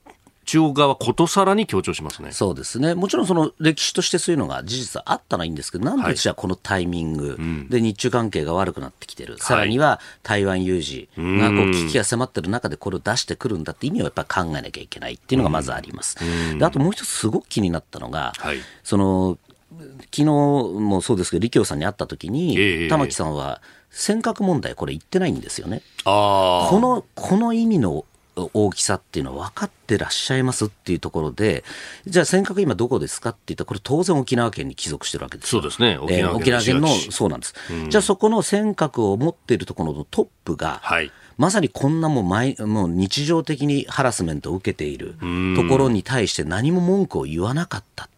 [0.50, 2.32] 中国側はことさらに強調しますね。
[2.32, 16.16] そうですね、もちろんその歴史としてそういうのが事実あったらいいんですけど、なんでじゃあこのタイミングで日中関係が悪くなってきてる、はい、さらには台湾有事がこう危機が迫ってる中でこれを出してくるんだって意味をやっぱり考えなきゃいけないっていうのがまずあります。
[16.58, 19.38] であともう一つすごく気になったのが、はい、その
[19.78, 25.82] 昨日もそうですけど、李強さんに会った時に、えー、玉木さんは、尖閣問題、これ言ってないんですよね。
[26.04, 28.04] この、この意味の
[28.36, 31.64] 大きさっていうのは分かってらっしゃいますっていうところで、
[32.06, 35.98] じゃあ尖閣今どこですかって言ったら、これ当然沖縄県に帰属してるわけですそうですね。
[35.98, 37.90] 沖縄県,、沖縄県の、そうなんです、うん。
[37.90, 45.16] じゃあそこの尖閣を持っているところのトップが、はい、まさにこんなもう毎もう日常的にハラスメントを受けている
[45.56, 48.04] ところに対して何も文句を言わなかった。
[48.04, 48.08] っ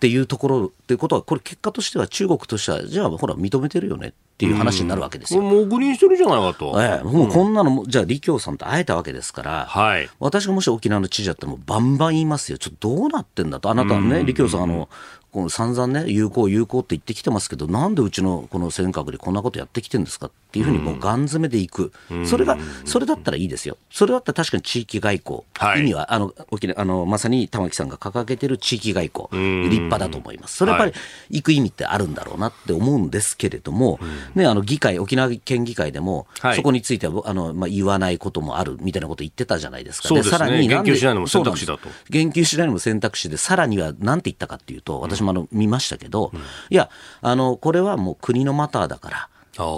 [0.00, 5.42] ていうところっていうことは、これ結果としては中国としては、じゃあほら認めてるよねっていう話になるわけですよ。
[5.42, 6.74] もう誤認してるじゃないかと。
[6.82, 12.56] ええ、もうこんなの、じゃあ李強さんと会えたわけですから、はい、私がもし沖縄の知事だったらもうバンバン言いますよ。
[12.56, 13.68] ちょっとどうなってんだと。
[13.68, 14.88] あなたはね、李強さん、あの、
[15.32, 21.92] この散々ね、有効、有効って言ってきてますけど、なんでうちのこの尖閣でこんなことやってきてるんですかっていうふうにもうガン詰めでいく、
[22.26, 30.92] それが、それだったらいいですよ、それだったら確かに地域外交、はい、意味はあの沖縄あのまさに玉木さんが掲げてる地域外交、立派だと思います、それやっぱり
[31.30, 34.00] 行く意味ってあるんだろうなって思うんですけれども、
[34.34, 41.88] ね、あの議会、沖縄県議会でも、そこについてはあの、まあ、言わないこともあるみたいなこと言ってたじゃないですか、そうですね、さらに言及しないのも選択肢だと。
[42.08, 46.90] 言及しないのも選択肢で、さらにはなんて言ったかっていうと、私もあの見ましたけど、うん、いや
[47.22, 49.28] あの、これはもう国のマターだから、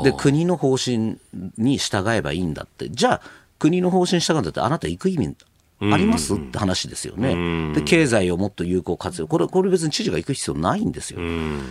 [0.05, 1.19] で国の方針
[1.59, 3.21] に従えばいいんだって、じゃあ、
[3.59, 5.37] 国の方針に従うんだって、あなた行く意味
[5.93, 6.37] あります？
[6.37, 7.75] って話ですよね。
[7.75, 9.27] で、経済をもっと有効活用。
[9.27, 11.19] これ、これ別に知事が行く必要ないんですよ。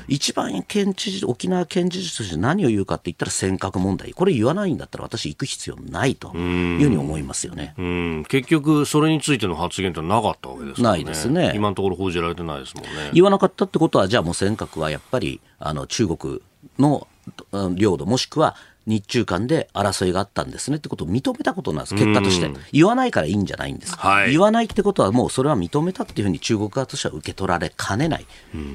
[0.10, 4.12] 一番県知事、沖縄県知事として何を言うかって言ったら尖閣問題。
[4.12, 7.74] これ言わないんだったら私行く必要ないというふうに思いますよね。
[8.28, 10.84] 結局、それについての発言ってなかったわけですね。
[10.84, 11.54] ないですね。
[11.56, 13.12] 今のところ報じられてないですもんね。
[13.14, 16.42] 言わなかったってことは、じゃあもう尖閣はやっぱり、あの、中国
[16.78, 17.08] の
[17.76, 18.56] 領土もしくは
[18.92, 22.52] 日中間で争いがあったんですねってことを認めたことなんです、結果として。
[22.74, 28.26] 言わないからいいんじゃないんです、はい、言わないってことは、もうそれは認めたっていうふうに中国側としては受け取られかねない、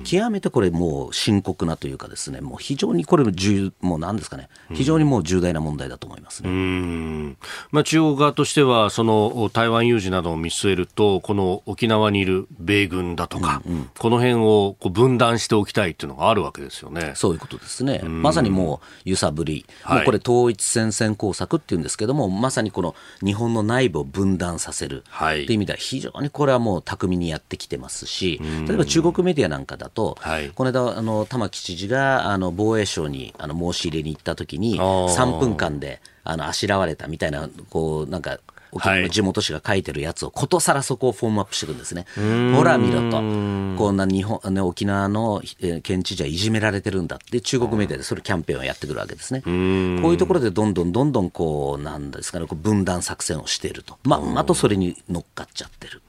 [0.04, 2.40] 極めてこれ、もう深刻なというか、ですね。
[2.40, 7.36] もう非常にこれも重、もうなんですかね、非常にもう重大な問題だと思いますね、
[7.70, 17.12] まあ、中国側としては、その台湾有事などを見据えると、この沖縄にいる米軍だとか、うんうん、この辺をこう分断しておきたいっていうのがあるわけですよね。
[17.14, 17.98] そういうことですね。
[18.04, 25.02] まさにもう揺さぶり、はいこれ統一戦線工作っていうんですけども、まさにこの日本の内部を分断させる。
[25.42, 30.16] っていう意味では非常にこれはもう巧みにやってきてますし、例えば中国メディアなんかだと、
[30.54, 38.38] この間あの玉城知事があの防衛省にあの申し入れに行った時に3分間であのあしらわれたみたいなこうなんか
[38.76, 42.06] 沖縄の地元紙が書いてるやつをことさらそこをフォームアップしていくんですね。
[42.54, 43.16] ほら見ろと。
[43.76, 45.42] こんな日本、ね、沖縄の
[45.82, 49.42] 県知事はいじめられてるんだって中国メディアでそれキャンペーンをやってくるわけですね。
[49.42, 53.98] こういうところでどんどんどんどんこう、なんですかね、こう分断作戦をしていると。
[54.04, 56.02] まあ、あとそれに乗っかっちゃってる。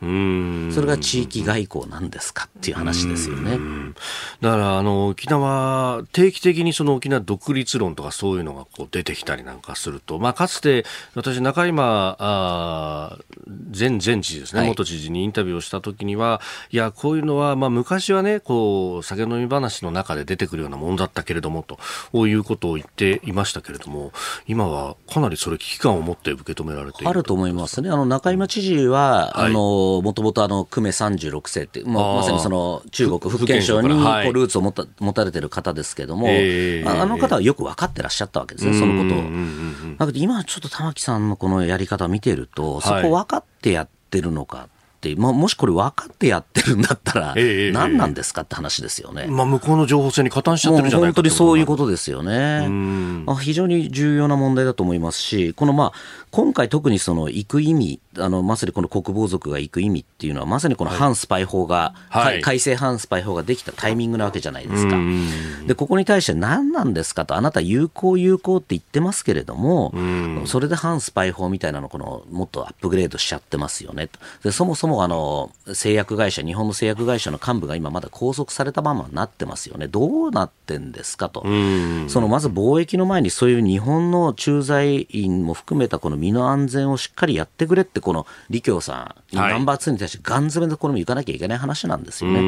[0.73, 3.57] それが地域外交なんですかっていう話ですよね。
[4.41, 13.17] だからあの沖縄、定期的にその沖縄独立論とかそういうのがこう出てきたりなんかすると、まあ、かつて私、中今ああ
[13.77, 16.41] 前前知事ですね、はい、元知事にインタビューをしたときには、
[16.71, 24.11] いや、こういうのは、まあ、昔はね、こう、酒飲み話の中で出てくるようなものだったけれども、ということを言っていましたけれども、
[24.47, 27.89] 今はかなりそれ危機感を持って受け止められているあると思いますね。
[27.89, 33.95] あの、中山知事は、はい、あの、もともとあの、久米36世って、まあ、まさにその、中国、福建省にこ
[34.29, 40.11] うルーツを持た持たれてる方ですけれども、えー、あの方はよく分かってらっしゃったわけですね、そのことを。
[40.13, 44.69] 今ちょっと玉木さんのこのやり方を見てると、そこ分かってやってるのか。
[44.97, 49.27] ってまあ、もしこれ分かってやってるんだったら、何なんですかって話ですよね。
[49.27, 52.67] まあ、向こうの情報戦に加担しちゃってるじゃないか本当にそういうことですよね。
[52.67, 55.93] まあ、非常に重要な問題だと思いますし、このまあ
[56.37, 64.99] 今回特にその行く意味、あのまさにこの国防族が行く意味っていうのは、まさにこの反スパイ法が、はい、改正反スパイ法ができたタイミングなわけじゃないですか。
[65.65, 69.91] で、ここに対して何なんですかと、あなた有効有効って言ってますけれども、
[70.45, 74.07] それで反スパイ法みたいなのこのもっとアップグレードしちゃってますよね
[74.43, 79.87] でそもそもあの製薬会社、日本の製薬会社の幹部が今まだ拘束されたままになってますよね。
[79.87, 81.41] どうなってんですかと。
[81.41, 92.41] そのまず貿易の前にそういう日本の駐在員も含めたこの身の安全をしっかりやってくれって、この李強さん、ナンバー2に対してガン詰めでこれも行かなきゃいけない話なんですよね。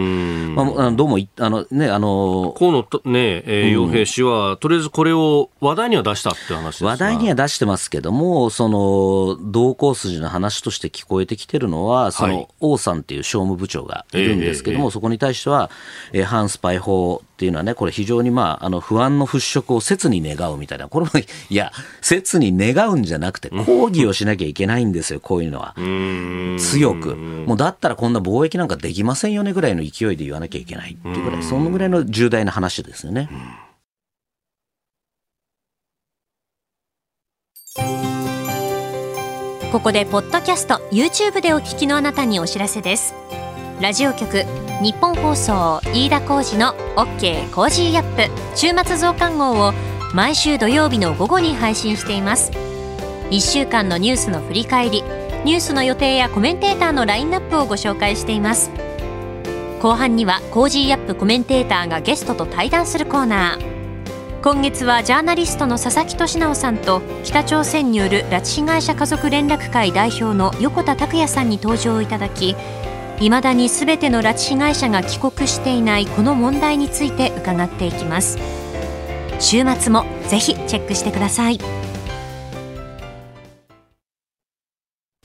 [0.56, 15.70] まあ、どうもあの、ね、あの河野、ねえー、洋平氏は、とりあえずこれを話題には出したって話話題には出してますけども、その同行筋の話として聞こえてきてるのは、その王さんっていう商務部長がいるんですけども、そこに対しては、
[16.14, 21.12] えー、反スパイ法っていうのはね、これ非常にまあ、あの不安の払拭を切に願うみたいな、これも、
[21.50, 21.72] いや、
[22.02, 25.74] 切に願うんじゃなくて、抗議をしなきゃいけないんですよ、こういうのは。
[26.60, 27.16] 強く。
[27.16, 33.30] もうだったらこんな貿易なんかできませんよねぐらいの勢いで言わなきゃいけないっていうぐらい、そのぐらいの重大な話ですよね。
[39.72, 43.14] ここでポッドキャスト YouTube でお聞きのあなたにお知らせです
[43.82, 44.44] ラジオ局
[44.82, 48.30] 日本放送飯田浩二の OK コージーアップ。
[48.54, 49.72] 週末増刊号を
[50.14, 52.52] 毎週土曜日の午後に配信しています。
[53.32, 55.02] 1週間のニュースの振り返り
[55.46, 58.70] ニュースの予定やコメンテーターのラインナップをご紹介しています。
[59.82, 64.42] 後半には Cozy up コメンテーターがゲストと対談するコーナー。
[64.42, 72.58] 今月はジャーナリストの佐々木俊尚さんと北朝鮮による拉致被害者家族連絡会代表の横田拓也さんに登場いただき
[73.22, 78.38] いまだにすべての拉致被害者が帰国していないこの問題について伺っていきます。
[79.40, 81.60] 週末もぜひチェックしてください。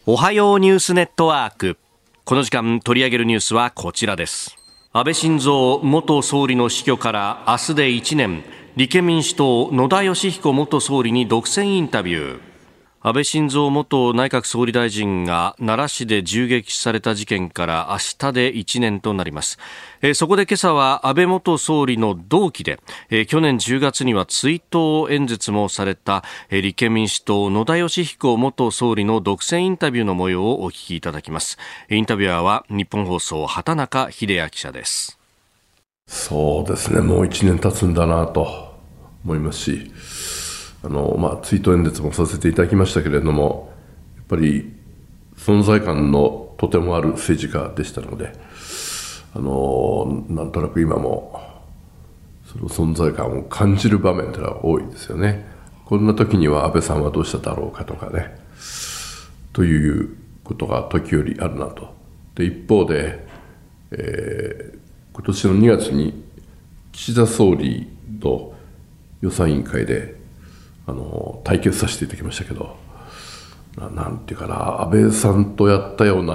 [0.06, 1.78] おはようニュースネットワーク。
[2.24, 4.56] この時間取り上げるニュースはこちらです。
[4.92, 8.44] 安倍晋三元総理の死去から明日で1年。
[8.74, 12.53] 立憲民主党野田佳彦元総理に独占インタビュー。
[13.06, 19.58] 安倍晋三元内閣総理大臣が奈良市で銃撃された事件から明日で1年となります、
[20.00, 31.58] えー、そこで今朝は安倍元総理の同期で、えー、去年10月には追悼演説もされた、えー、立憲民主党野田佳彦元総理の独占インタビューの模様をお聞きいただきます。
[31.90, 35.18] インタビュアーは日本放送畑中秀也記者です。
[36.06, 37.02] そうですね。
[37.02, 38.74] もう1年経つんだなと
[39.26, 39.92] 思いますし
[40.84, 43.72] あの、まあ、追悼演説もさせていただきましたけれども、
[44.16, 44.72] やっぱり
[45.36, 48.32] 存在感のとてもある政治家でしたので、
[49.34, 51.40] あの、なんとなく今も、
[52.46, 55.46] その存在感を感じる場面というのは多いですよね。
[55.86, 58.36] こんな時には安倍さんはどうしただろうかとかね、
[59.52, 61.94] ということが時折あるなと。
[62.34, 63.26] で、一方で、
[63.90, 64.78] えー、
[65.14, 66.24] 今年の2月に
[66.92, 67.88] 岸田総理
[68.20, 68.54] と
[69.20, 70.23] 予算委員会で
[70.86, 72.76] あの対決させていただきましたけど
[73.76, 76.34] なんていうかな安倍さんとやったような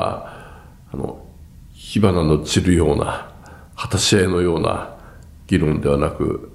[0.91, 1.25] あの
[1.73, 3.31] 火花の散るような
[3.75, 4.97] 果たし合いのような
[5.47, 6.51] 議論ではなく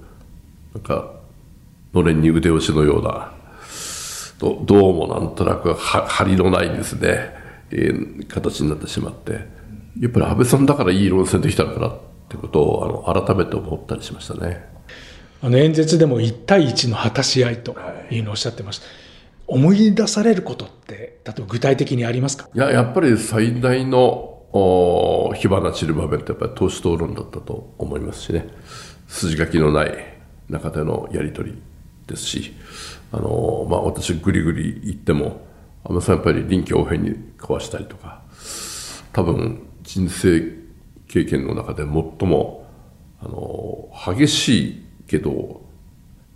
[0.73, 1.11] なんか
[1.93, 3.33] のれんに腕押しのような
[4.37, 7.33] どどうもなんとなく張りのないですね、
[7.71, 9.47] えー、形になってしまって
[9.99, 14.74] やっぱり安倍さんだからいい論戦できたのかなってことをあの改めて思ったりしましたね。
[15.45, 17.75] あの演説でも1対1の果たし合いと
[18.09, 18.85] いうのをおっしゃってました。
[18.87, 18.95] はい、
[19.45, 22.49] 思い出されることって、例えば具体的にありますか？
[22.51, 24.41] いや、やっぱり最大の
[25.35, 28.47] 火花散る場面ってやっぱり党首討論だったと思いますしね。
[29.07, 30.17] 筋書きのない
[30.49, 31.61] 中でのやり取り
[32.07, 32.55] ですし、
[33.11, 35.45] あの、まあ私ぐりぐり言っても、
[35.83, 38.23] 安倍さんやっぱり臨機応変に壊したりとか、
[39.13, 40.41] 多分人生
[41.07, 42.65] 経験の中で最も、
[43.19, 45.61] あの、激しいけど、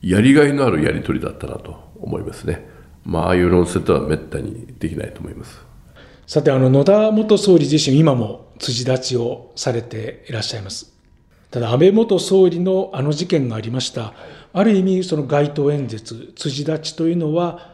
[0.01, 2.67] やりがいのあるやり取りだったなと思いますね。
[3.03, 5.61] まあ、ああいう論戦とはめったにできないと思います。
[6.27, 10.93] さて、あの、野田元総理自身、今も辻立ちをされていらっしゃいます。
[11.51, 14.13] ただ、安倍元総理のあの事件がありました。
[14.53, 17.73] ある意味、その街頭演説、辻立ちというのは、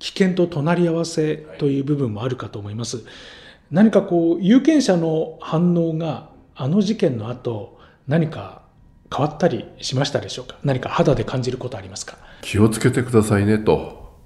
[0.00, 3.04] 危険と隣り合わせという部分もあるかと思います。
[3.70, 8.62] 何かこう、有権者の反応が、あの事件の後、何か
[9.14, 10.56] 変わったりしましたでしょうか？
[10.64, 12.18] 何か肌で感じることありますか？
[12.42, 14.16] 気をつけてくださいねと、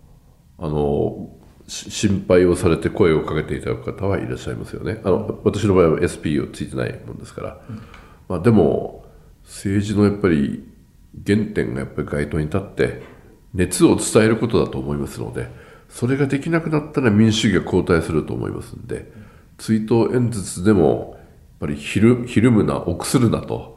[0.59, 1.31] あの、
[1.69, 5.01] 心配をされて声をかけていただく方はいらっしゃいますよね。
[5.05, 7.61] あの私の場合は SP をついてないもんですから。
[7.69, 7.83] うん、
[8.29, 9.07] まあ、でも、
[9.45, 10.65] 政治のやっぱり
[11.27, 13.03] 原点がやっぱり街頭に立って、
[13.55, 15.49] 熱を伝えることだと思いますので、
[15.89, 19.13] それができなくなったら民主主義が後退すると思いますんで、
[19.59, 21.21] 追悼演説でも、やっ
[21.61, 23.72] ぱりひるひるむな、臆するなと、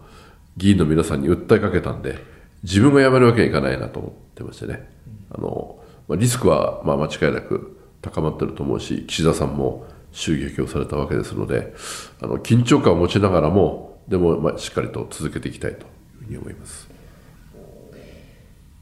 [0.58, 2.18] 議員の皆さんに訴えかけたんで、
[2.64, 4.90] 自分が辞めるわけにいかないなと思ってましてね。
[5.30, 11.74] あの、まあ、リスクはまあ間違いなく高まってると思うし、岸田さんも襲撃をされたわけですので、
[12.22, 15.88] あの緊張感を持ちながらも、でもまあしっかりと続けていきたいという
[16.26, 16.90] ふうに思います。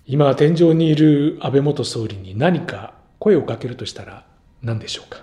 [0.06, 4.26] 今、天井にいる安倍元総理に何か声をかけるとしたら
[4.62, 5.20] 何でしょうか？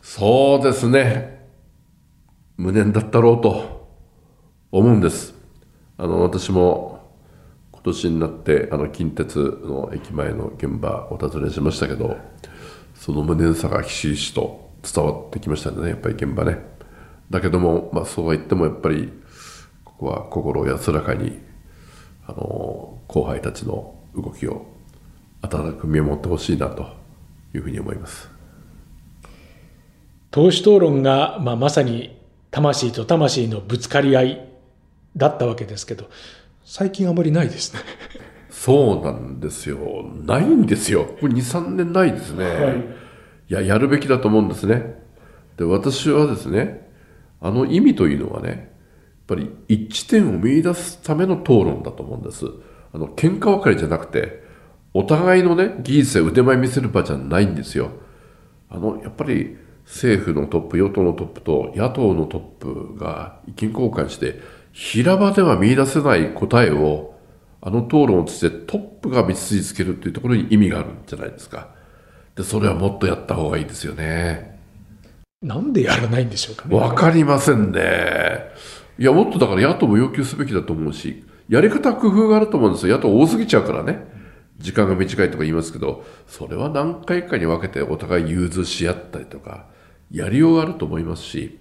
[0.00, 1.46] そうですね。
[2.56, 3.88] 無念だったろうと
[4.72, 5.33] 思うんです。
[5.96, 7.04] あの、私も
[7.72, 12.16] 今年になってあの近鉄の駅前の現場お尋ねしましたけど
[12.94, 16.58] その無念さがひしひしと伝わってきましたねやっぱり現場ね。
[17.30, 19.12] だけども、まあ、そうは言ってもやっぱり
[19.84, 21.38] ここは心安らかに
[22.26, 24.66] あの後輩たちの動きを
[25.42, 26.86] 温かく見守ってほしいなと
[27.54, 28.30] いうふうに思います。
[30.30, 32.18] 党首討論が、まあ、まさに
[32.50, 34.53] 魂と魂のぶつかり合い。
[35.16, 36.10] だったわけですけど
[36.64, 37.80] 最近あまりないですね
[38.64, 40.06] そうなんですよ。
[40.22, 41.04] ないんですよ。
[41.20, 42.44] これ2、3年ないですね。
[42.44, 42.82] はい、い
[43.48, 45.02] や、やるべきだと思うんですね。
[45.58, 46.88] で、私はですね、
[47.42, 48.58] あの意味というのはね、やっ
[49.26, 52.46] ぱり一致点を見出すための討論だと思うんです。
[52.94, 54.42] あの、喧嘩別れじゃなくて、
[54.94, 57.90] お互いのね、技術や腕前見せる場じゃないんですよ。
[58.70, 64.40] あの、やっぱり政府のトップ、与党のトップと野党のトップが意見交換して、
[64.74, 67.14] 平場では見出せない答えを
[67.62, 71.68] あの討論を通じてトップが道筋つけるっていうところに意味があるんじゃないですか。
[72.34, 74.58] で、それはもっとやった方がいいですよね。
[75.40, 76.76] なんでやらないんでしょうかね。
[76.76, 78.50] わかりませんね。
[78.98, 82.96] いや、もっとだから野党も要求すべきだと思うし、やり方工夫があると思うんですよ。
[82.96, 84.12] 野党多すぎちゃうからね。
[84.58, 89.66] 時間が短いとか言いますけど、それは何回かに分けてお互い融通し合ったりとか、
[90.10, 91.60] やりようがあると思いますし、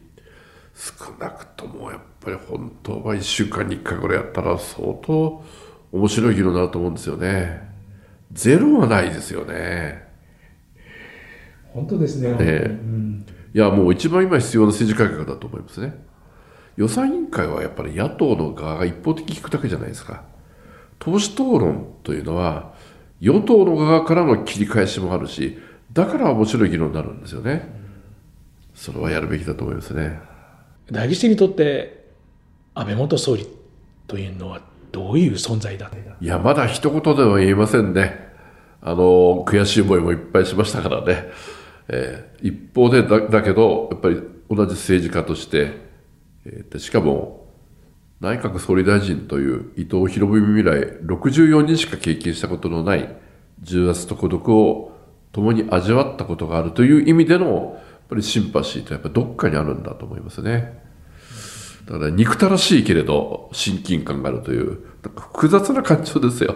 [0.76, 5.44] 少なくともやっぱり本当は1週間に1回ぐらいやったら相当
[5.92, 7.70] 面白い議論になると思うんですよね。
[8.32, 10.04] ゼロはないですよね。
[11.74, 12.34] 本当ですね。
[12.34, 15.94] ねうん、いや、もう一番今必要な政治改革だと思いますね。
[16.76, 20.24] 予算委員会はやっぱり野党の側が一方的に聞くだけじゃないですか。
[21.00, 22.74] 党首討論というのは、
[23.20, 25.60] 与党の側からの切り返しもあるし、
[25.92, 27.70] だから面白い議論になるんですよね。
[28.74, 30.20] それはやるべきだと思いますね。
[30.92, 32.03] 大議士にとって
[32.76, 33.48] 安倍元総理
[34.08, 34.62] というのは
[34.92, 35.90] どういう存在だ
[36.22, 38.32] いや、まだ一言では言えませんね。
[38.82, 41.30] あの、悔しい思いもいっぱいしましたからね。
[41.90, 45.74] えー、一方でだ、だけど、やっぱり同じ政治家として、
[46.46, 47.48] えー、しかも、
[48.22, 53.14] 内閣総理大臣という伊藤博文以来64人しか経験したことのない
[53.62, 54.94] 重圧と孤独を
[55.34, 60.83] 共に味わったことがあるという意味での、やっぱりシンパシーとやっぱどっかにあるんだと思いますね。
[61.86, 66.56] だから憎たらしいけれど親近感があるという、なんか複雑な感情ですよ。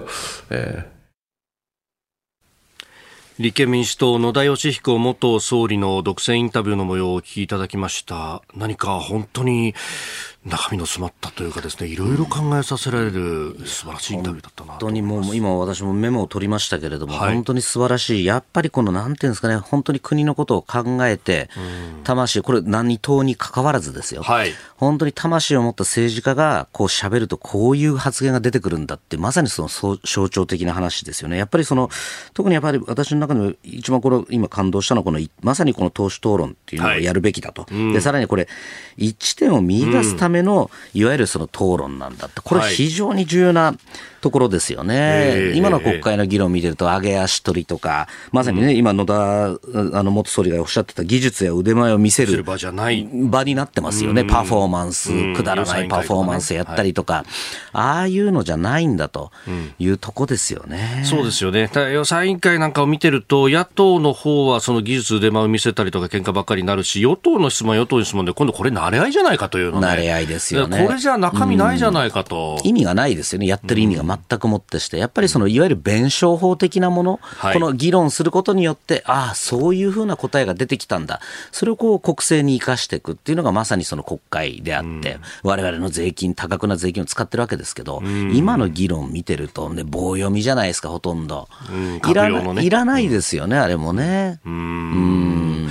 [0.49, 0.97] えー
[3.39, 9.75] 立憲民主党野田佳彦元総理の独占インタビューの模様をお聞きいただきました何か本当に
[10.47, 18.25] 中身の詰まったというかですね、いろいろ考えさせられる素晴らしいインタビューだったな本当にもう今私もメモを取りましたけれども、はい、本当に素晴らしい。
[18.25, 21.49] やっぱりこのなんていうんですかね、本当に国のことを考えて、
[22.03, 24.23] 魂、これ何党に関わらずですよ。
[24.23, 31.37] はい、本当に魂を持った政治家がこう喋るとこういう発言が出てくるんだって、まさにその象徴的な話ですよね。
[31.37, 31.89] やっぱりその、
[32.33, 37.63] 特にやっぱり私の中でも一番これ今感動したのはこの、まさにこの党首討論っていうのをやるべきだと。
[37.63, 38.47] はい、で、さらにこれ、
[38.95, 42.41] 一致点を見出すためめのいわゆるその討論なんだって。
[42.41, 43.73] これ非常に重要な
[44.21, 53.07] ところですよね、今の国会の議論を見てると、上げ足取りとか、まさにね、今、野田あの元総理がおっしゃってた技術や腕前を見せる場じゃない。
[53.11, 57.25] 場になってますよね、パフォーマンス、くだらないパフォーマンスやったりとか、
[57.73, 59.31] ああいうのじゃないんだと
[59.79, 59.87] い。
[59.87, 61.03] うとこですよね。
[61.05, 61.69] そうですよね。
[61.93, 70.85] 予算委員会なんかを見てると、野党の方はその技術、腕前を見せたりとか、喧嘩ばっかりになるし、与党の質問、与党の質問で、今度、これ、慣れ合いじゃないかというのね、慣れ合いですよね。
[70.85, 72.59] これじゃ中身ないじゃないかと。
[72.63, 81.19] 意味がないですよね、やってる意味が全くもってして、やっぱりそのいわゆる弁証法的なもの、はい、この議論することによって、ああ、そういうふうな答えが出てきたんだ、
[81.51, 88.01] それをこう国政に生かしていくっていうのがまさにその国会であって、われわれの税金、多額な税金を使ってるわけですけど、
[88.33, 91.47] 今の議論見てると、ね、棒読みじゃないですか、ほとんど。
[92.07, 94.39] いらね、いらないですよね、あれもね。
[94.45, 95.67] うん。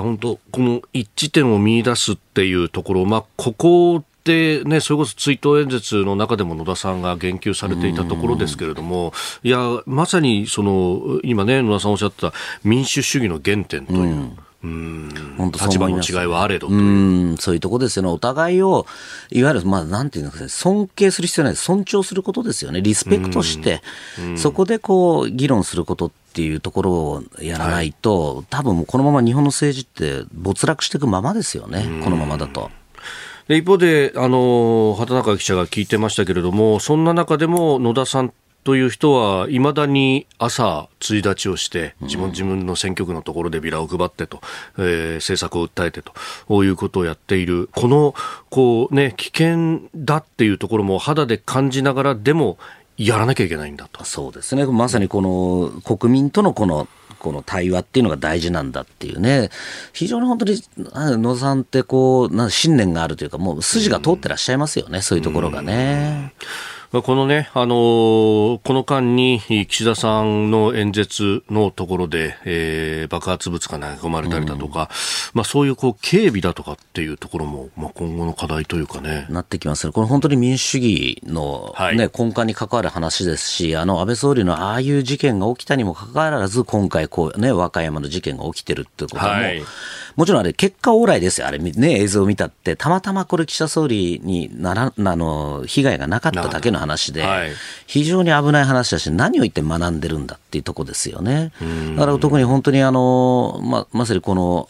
[0.00, 9.12] 本当、この一致点を見出すっていうところ、まあ、ここで、ね、それこそ追悼演説の中でも野田さんが言及されていたところですけれども、
[9.44, 12.32] いや、まさにその今ね、野田さんおっしゃった
[12.64, 14.32] 民主主義の原点という。
[14.64, 15.08] うん。
[15.52, 16.74] 立場の違いはあれどう。
[16.74, 18.86] んそういうとこですよね、お互いを、
[19.30, 23.80] いわゆる、まあ、なんていうのか、尊敬する必要ない、尊重することですよね、リスペクトして、
[24.36, 32.70] そこでこう議論することっていうところをやらないと、はい、多分このまま日本の政治って没落していくままですよね、このままだと。
[33.48, 38.32] で一方で、あの畑中記者が聞いてましたけれども、そんな中でも野田さん
[38.64, 44.40] という人はいまだに朝、追立ちをして、自分自分の選挙区のところでビラを配ってと、
[44.76, 46.12] えー、政策を訴えてと、
[46.48, 48.16] こういうことをやっている、この
[48.50, 52.58] こう、ね、危険だっていうところも肌で感じながらでも、
[52.98, 54.04] やらなきゃいけないんだと。
[54.04, 54.66] そうですね。
[54.66, 56.88] まさにこの国民とのこの
[57.26, 59.50] この対話っていうのが大事なんだっていうね、
[59.92, 66.34] 非常に本当に野田さんってこう、な信念があるというか、もう筋が通ってらっしゃいますよね、そういうところがね。
[67.02, 74.86] このね、あのー、この間に岸田さんの演説のところで、えー、爆発物が投げ込まれたりだとか、うん、
[75.34, 79.26] まあそういうこう警備だとかっていうところも、まあ今後の課題というかね。
[79.30, 79.92] なってきますね。
[79.92, 89.62] これ本当に民主主義のね、はい、根幹に関わる話ですし、あの安倍総理のああいう事件が起きたにもかかわらず、今回こうね、和歌山の事件が起きてるってことも、はい、
[90.16, 91.46] もちろんあれ結果往来ですよ。
[91.46, 97.50] あれね、映像を見たって、たまたまこれ岸田総理になら、あの、被害がなかっただけの話で、はい、
[97.86, 101.52] 非常に危ない話だし、何を言って学んでるんだっていうとこですよね。
[101.96, 104.68] だから特に本当にあの、ま、まさにこの、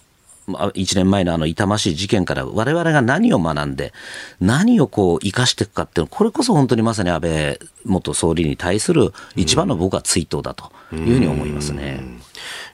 [0.48, 3.92] 1年前のあの痛ましい事件から我々が何を学んで、
[4.40, 12.00] 何をこう生かしていくかっていうの、これこそ本当にまさに安倍元総理に対する一番の僕は追悼だというふうに思いますね。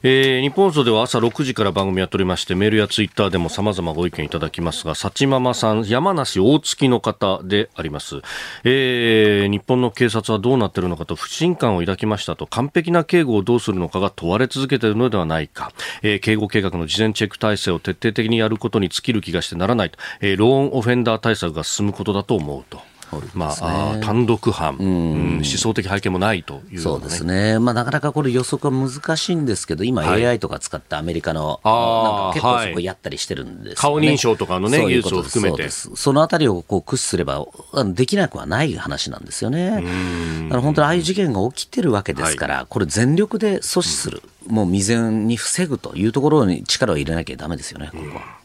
[0.05, 8.17] えー、日本放送では朝6時から番組やっておりましてメールやツイッターでも様々ご意見いただきますが、さちままさん、山梨大月の方であります、
[8.65, 15.73] えー、日本の警察はどうなっているのかと不信感を抱きましたと、完璧な警護をどうするのかが問われ続けているのではないか、
[16.03, 22.92] えー、警護計画の事前チェック体制を徹底的にやることに尽きる気がしてならないと、えー、ローンオフェンダー対策が進むことだと思うと。
[23.35, 35.69] まあ、単独犯、うん、思想的背景もないという、ね、そうですね、まあ、なかなかこれ予測は難しいんですけど、今、AI とか使ってアメリカの、はい、結構そこやったりしてるんです、ね、顔認証とかのね、技術を含めて。
[35.71, 37.47] そのあたりをこう駆使すれば、
[37.87, 39.71] できなくはない話なんですよね。
[39.71, 48.43] だから本当にああいう事件が起きてるわけですから、はい、これ全力で阻止する、もう未然に防ぐというところに力を入れなきゃだめですよね、ここは。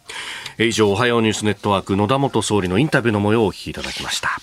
[0.59, 4.39] 以上、おはようニュースネットワーク野田元総理のインタビューの模様をお聞きいただきました。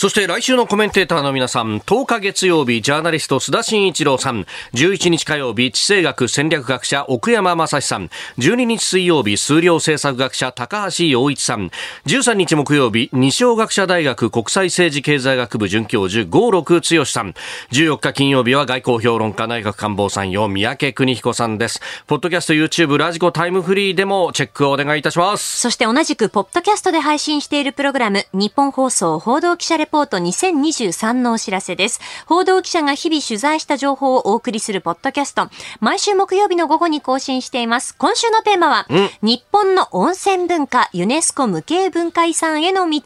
[0.00, 11.70] そして来週のコメンテーターの皆さん、10日月曜日、ジャーナリスト須田慎一郎さん、11日火曜日、地政学戦略学者奥山正史さん、12日水曜日、数量政策学者高橋洋一さん、
[12.06, 17.34] 13日木曜日、二松学者大学国際政治経済学部准教授、郷六剛さん、
[17.70, 21.78] 14日金曜日は外交評論家内閣官房参与、三宅邦彦さんです。
[22.06, 25.60] ポッドキャスト、YouTube、ラジコタイムフリーでもチェックをお願いいたします。
[25.60, 32.00] そして同じく、ポッドキャストで配信しているプログラム、日本放送報道記者レポート2023のお知らせです。
[32.26, 35.48] 報道記者が日々取材した情報をお送りするポッドキャスト。
[35.80, 37.94] 毎週木曜日の午後に更新しています。
[37.96, 38.86] 今週のテーマは、
[39.20, 43.00] 日本の温泉文化、ユネスコ無形文化遺産への道。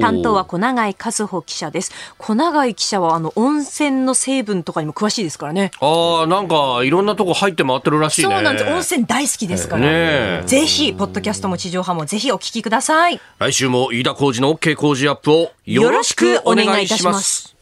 [0.00, 1.92] 担当は小永井和穂記者です。
[2.18, 5.70] 小永井記者は、あの、温泉の成分とかにも詳しいですからね。
[5.80, 8.34] ああ、なんか、いろんなとこ入って回ってるらしいね。
[8.34, 8.70] そうなんです。
[8.70, 9.82] 温泉大好きですから。
[9.82, 13.20] ね、ぜひ、ポッドキャストも地上波もぜひお聞きください。
[13.38, 16.98] 来週も飯田浩二の OK 工事アップをよろしくお願いします。
[16.98, 17.56] します。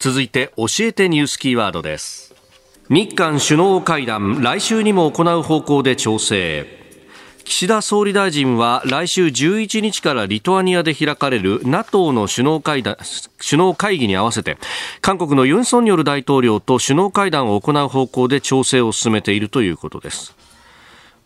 [0.00, 2.34] 続いて教えてニュースキーワードです。
[2.88, 6.66] 日韓首脳会談来週にも行う方向で調整。
[7.44, 12.96] 岸田総理大臣は来週11日からリトアニアで開かれる NATO の首脳会談
[13.40, 14.58] 首脳会議に合わせて
[15.00, 20.37] 韓国のユン・ソンニョル大統領と首脳会談を行う方向で調整を進めているということです。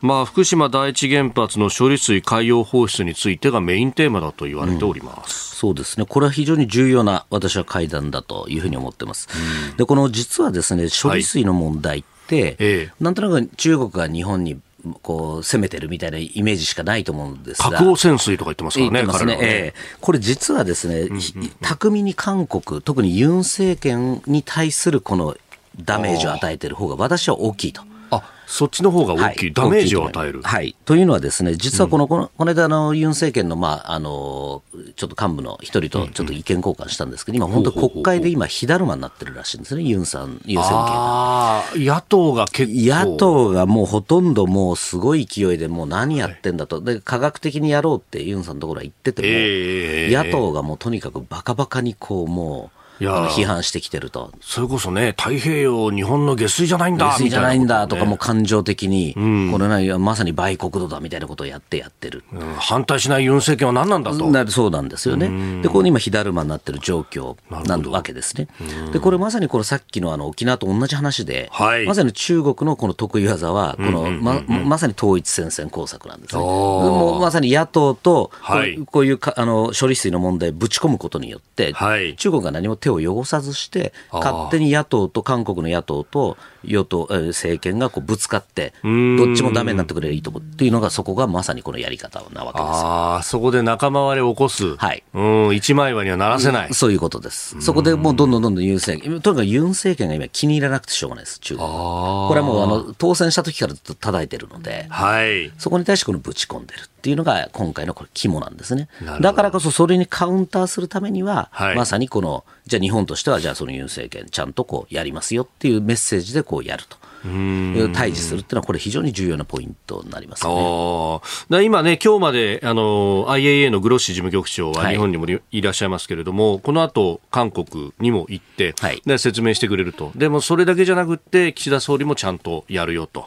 [0.02, 9.28] まあ、福島第一原発の処理水海洋放出についてがメインテーマだと言われております、うん、そうですね、これは非常に重要な私は会談だというふうに思ってます。
[9.70, 12.50] うん、でこの実はですね処理水の問題って、はい。
[12.50, 14.60] ええ、なんとなく中国が日本に
[15.02, 17.70] こう攻めてるみたいなイメージしかないと思うんですが。
[17.70, 19.26] 核汚染水とか言ってますからね、ね。
[19.26, 19.38] ね。
[19.40, 21.20] えー、これ実はですね、うんうんうん、
[21.60, 25.36] 巧みに韓国、特にユン政権に対するこの
[25.80, 27.82] ダメージを与えている方が私は大きいと。
[28.12, 30.42] あそっちの方が大きい、はい、ダメージを与える。
[30.42, 34.62] はい、というのはですね、実はこの、このこの間のユン政権の、まあ、あの
[34.94, 41.94] ちょっと幹部の一人とちょっと意見交換したんですけど、今、本当、国会で今、火だるまになってるらしいんですね、ユンさん、ユン政権が。
[41.94, 43.06] 野党が結構。
[43.06, 52.81] 野党がもうほとんどもうすごい勢いで、もう何やってんだと、で科学的にやろうってユンさんのところは言ってても、えー、野党がもうとにかくバカバカにこう、もう。
[53.02, 54.32] 批判してきてると。
[54.40, 62.24] それこそね、太平洋、日本の下水じゃないんだ下水じゃないんだとか、もう感情的に、うん、これはまさに売国度だみたいなことをやってやってる。
[62.32, 64.30] うん、反対しないユン政権は何なんだと。
[64.30, 65.62] なそうなんですよね。
[65.62, 68.48] で、ここに今、火だるまになってる状況なわけですね。
[68.92, 76.40] で、これまさにこれさっきのあの沖縄と同じ話で、はい、まさに中国のこの得意技は、このままさに統一戦線工作なんですね。
[76.40, 92.70] もうまさに野党と、はい、こういうかあの処理水の問題ぶち込むことによって、はい、中国が何も手を汚さずして、勝手に野党と韓国の野党と与党、政権がこうぶつかって、どっちもだめになってくれるいいと思っていうのが、そこがまさにこのやり方なわけです。
[92.72, 108.88] あそこで仲間割れを起こす、はい、うん一枚岩にはならせない、そういうことです、そこでもうどんどんどんどんユン政権、とにかくユン政権が今、気に入らなくてしょうがないです、中国これはもうあの当選した時からずっと叩いてるので、はい、そこに対してこのぶち込んでるっていうのが、今回のこれ、肝なんですね。
[109.20, 117.01] だからこそ、それにカウンターするためには、はい、まさにこの、じゃあ日本としては、じゃあそのユン政権、ちゃんとこうやりますよっていうメッセージでをやると。
[117.22, 133.26] 対峙するっていうのは、これ、非常に重要なポイントになります、ね、今ね、今日まであの IAA のグロッシ事務局長は日本にもいらっしゃいますけれども、はい、この後韓国にも行って、はい、で説明してくれると、でもそれだけじゃなくて、岸田総理もちゃんとやるよと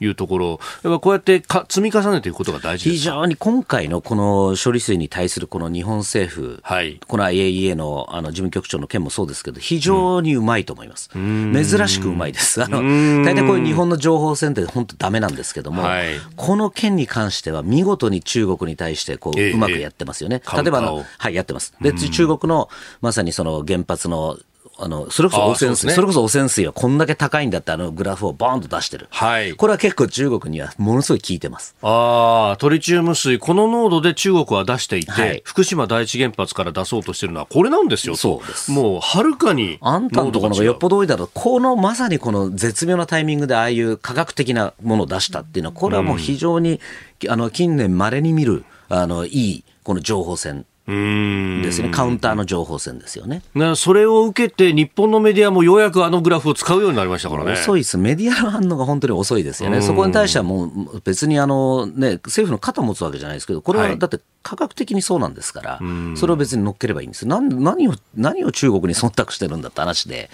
[0.00, 0.06] い。
[0.06, 11.10] うところ、やっぱこうやってか積み重ねていくことが大事非常に今回のこの処理水に対するこの日本政府、はい、この IAEA のあの事務局長の件もそうですけど、非常にうまいと思います。
[11.14, 12.62] うん、珍しくうまいです。
[12.62, 12.78] あの
[13.24, 20.42] 大体こういう日本の情報戦って本当ダメなんですけども、はい、この件に関しては見事に中国に対してこう、うまくやってますよね。
[20.54, 21.74] 例えばの、はい、やってます。
[21.80, 22.68] で、中国の
[23.00, 24.38] まさにその原発の
[24.78, 31.74] あのそれこそ汚染水、ね、それこそ汚染水はこんだけ高いんだってあのグラフをボーンと出してる、はい、これは結構中国にはものすごい効いてます。
[31.82, 33.38] ああトリチウム水。
[33.38, 38.70] この濃度で中国は出していて、はい、福島第一原発から出そうとしてるのはこれなんですよそうです。
[38.70, 46.80] もうはるかにあんたのところがよっぽど多いだろうこのまさにこの絶妙なタイミングでああいう科学的なものを出したっていうのはこれはもう非常に、
[47.24, 53.42] うん、あの近年まれに見るあのいいこの情報戦ですね、カウンターの情報戦ですよね。
[53.74, 57.52] それを受けて、日本のメディアもようやくあのグラフを使うようになりましたからね。
[57.52, 65.80] 遅いです、メディアの反応が本当に遅いですよね、そこに対してはもう別にあの、ね、政府の肩を持つわけじゃないですけど、これはだって科学的にそうなんですから、は
[66.14, 67.26] い、それを別に乗っければいいんです。
[67.26, 70.30] な何を何を中国に忖度してるんだって話で。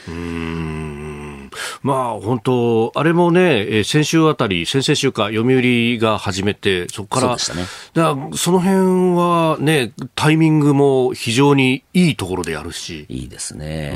[1.83, 13.07] まあ本当、あれもね、先週あたり、先々週か、読売が始めて、そこから、そ、ね、だその辺はね、タイミングも非常にいいところでやるし。
[13.09, 13.95] いいですね。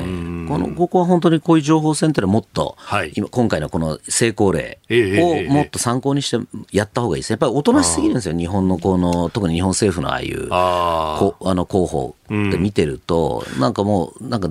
[0.49, 6.39] このここは本当にこういう情報戦ってのはもっと、はい、今今回のこの成功例をもっと参考にして
[6.73, 7.31] やった方がいいです。
[7.31, 14.51] やっぱりおとなしすぎるんですよ、日本のこの、特に日本政府のああいうこあの広報って見てると、うん、なんかもう、なんか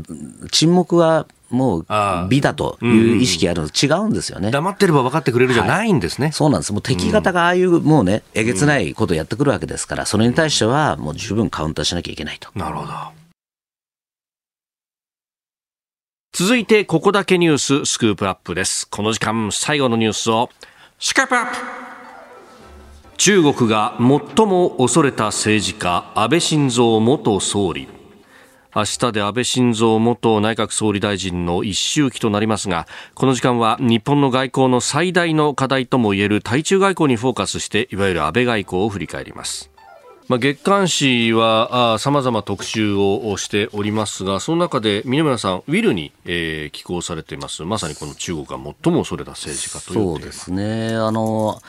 [0.52, 1.86] 沈黙はもう
[2.30, 12.50] 美だという意識あるのと違うんですよね、黙ってれば分かってくれるじゃないんですね、はい、そうなんです、もう敵方がああいうもうね、えげつないことをやってくるわけですから、それに対してはもう十分カウンターしなきゃいけないと。
[12.56, 12.94] なるほど。
[16.38, 18.90] 続いて、ここだけニューススクープアップです。
[18.90, 20.50] この時間、最後のニュースを、
[21.00, 21.56] スクープアップ。
[23.16, 27.95] 中国が最も恐れた政治家、安倍晋三元総理。
[28.76, 39.72] 明日で安倍晋三元内閣総理大臣の一周期となりますがこの時間は日本の外交の最大の課題ともいえる対中外交にフォーカスしていわゆる安倍外交を振り返ります。
[40.28, 47.64] まあ、月刊誌はさまざま特集をしておりますがその中で峰村さんウィルに、えー、寄稿されています。
[47.64, 50.96] まさにこの中国が最も恐れた政治家というそうですね。
[50.96, 51.62] あの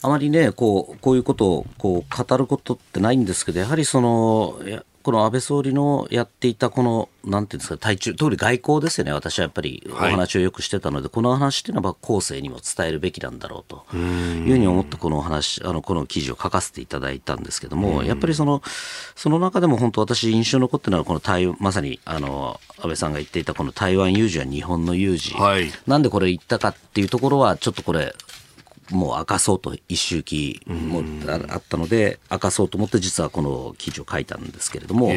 [0.00, 4.58] あまりね、こう、こういうことを、こう、語ることってないんですけど、やはりその、
[5.04, 18.62] この安倍総理のやっていたこの、なんていうんですか、対中、通り外交ですよね、私はやっぱりお話をよくしてたので、はい、この話っていうのは後世にも伝えるべきなんだろうというふうに思って、この話、あの、この記事を書かせていただいたんですけども、やっぱりその、
[19.14, 28.14] その中でも本当私印象に残ってるのは、この台まさに、あの、安倍さんが言っていたこの台湾有事は日本の有事、はい、なんでこれ言ったかっていうところは、ちょっとこれ、
[28.90, 31.02] もう明かそうと一周期も
[31.50, 35.12] あったので明かそうと思って実はこの記事を書いたんですけれども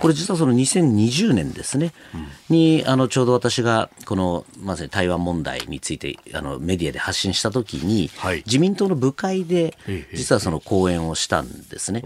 [0.00, 1.92] これ実はその2020年ですね
[2.48, 8.10] にあのちょうど私がこのまさに台湾問題についてあのメディアで発信した時に
[8.46, 9.76] 自民党の部会で
[10.12, 12.00] 実はその講演をしたんですね。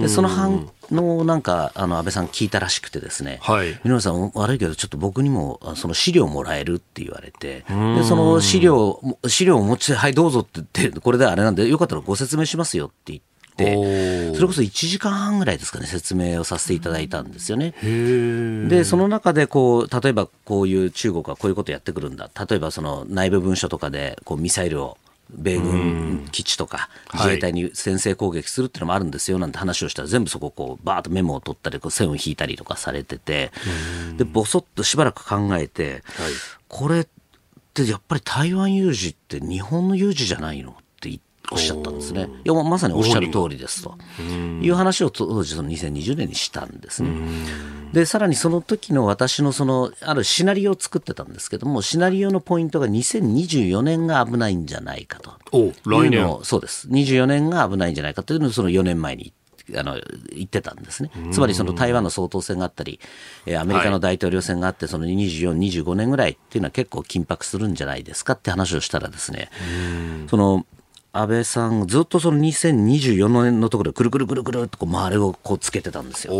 [0.00, 7.64] でその反のなんかあの安倍さん聞いたらしくてですね、はい、皆さん悪いけどちょっと僕にもその資料もらえるって言われて。
[7.68, 13.30] でその資料資料を持ちはいどうぞって言ってこれであれなんでよかったらご説明しますよって言って。
[14.34, 17.74] それこそ1時間半ぐらいですかね説明をさせていただいたんですよね。
[18.68, 22.30] でその中でこう例えばこういう中国はこういうことやってくるんだ。
[22.48, 24.96] 例えばその内部文書とかでこうミサイルを
[25.34, 33.50] 米軍基地とか自衛隊に先制攻撃するっていうのもあるんですよなんて話をしたら全部そここうバーッとメモを取ったりこう線を引いたりとかされてて
[34.16, 36.02] でぼそっとしばらく考えて、
[36.68, 37.06] これっ
[37.74, 40.76] てやっぱり台湾有事って日本の有事じゃないの？
[41.50, 42.28] おっしゃったんですね。
[42.44, 43.96] いやまさにおっしゃる通りですと。
[44.60, 47.10] いう話を当時その2020年にしたんですね。
[47.92, 55.32] でさらにその時の私のそのあるシナリオを作ってたんですけどもシナリオのポイントが2024年が危ないんじゃないかと。
[55.52, 56.38] お来年。
[56.42, 56.88] そうです。
[56.88, 59.32] 24年が危ないんじゃないかというのをその4年前に
[59.76, 60.00] あの
[60.34, 63.00] 言ってたんですね、つまりその台湾の総統選があったり、
[63.46, 69.50] えアメリカの大統領選があって、その24、25年ぐらいっていうのは結構緊迫するんじゃないですかって話をしたらですね、
[70.28, 70.66] その
[71.12, 76.32] 安倍さん、ずっとその2024年のところでくるくるくるくるっとこう周りをこうつけてたんですよ。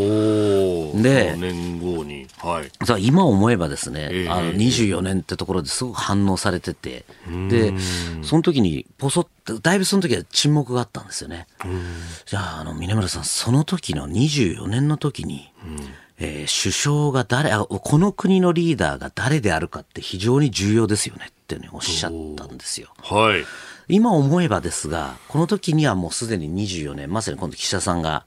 [1.02, 7.04] で、年後に、はい、さ今思えばですね、えー、あの24年ってところですごく反応されてて、
[7.48, 7.74] で、
[8.22, 11.48] その時にポソって、だいぶその時は沈黙があったんですよね。
[12.26, 15.52] じゃあ、あの、峰村さん、その時の24年の時に、
[16.20, 22.90] えー、首相が誰あ、この国のリーダーが誰であるかって非常に重要ですよねってね、おっしゃったんですよ。
[23.02, 23.44] はい。
[23.90, 28.24] 今思えばですが、この時にはもうすでに24年、まさに今度岸田さんが、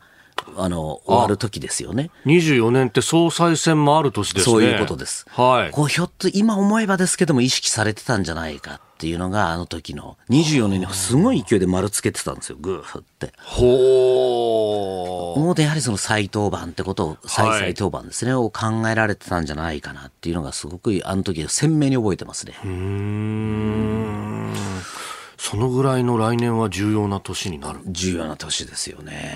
[0.57, 2.09] あの、終わる時ですよね。
[2.25, 4.51] 24年って総裁選もある年ですね。
[4.51, 5.25] そういうことです。
[5.29, 5.71] はい。
[5.71, 13.31] こう、ひょっと、今思えばですけども意識されてたんじゃないかっていうのが、あの時の、24年にすごい勢いで丸つけてたんですよ、ぐーって。
[13.37, 15.39] ほー。
[15.39, 22.53] もうで、やはりその再登板ってことを、再々登板ですね、はい、を考えられてたんじゃないかなっていうのがすごく、あの時鮮明に覚えてますね。
[22.63, 24.53] うん。
[25.43, 29.35] そのぐらいの来年は重要な年になる重要な年ですよね。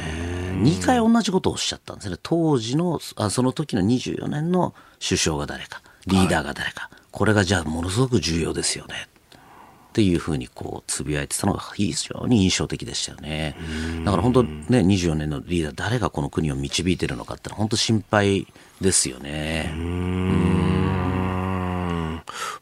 [0.61, 2.15] 2回同じことをおっしゃったんですね。
[2.23, 4.73] 当時の、あその時の24年の
[5.05, 9.09] 首相が誰か、リーダーが誰か、はい、これがじゃあものすごく重要ですよね。
[9.89, 13.57] っていうふうにこうつぶやいてたのが非常に印象的でしたよね。
[14.05, 18.47] だから本当ね、24年のリーダー誰がこの国を導いてるのかって本当心配
[18.79, 20.56] ですよね。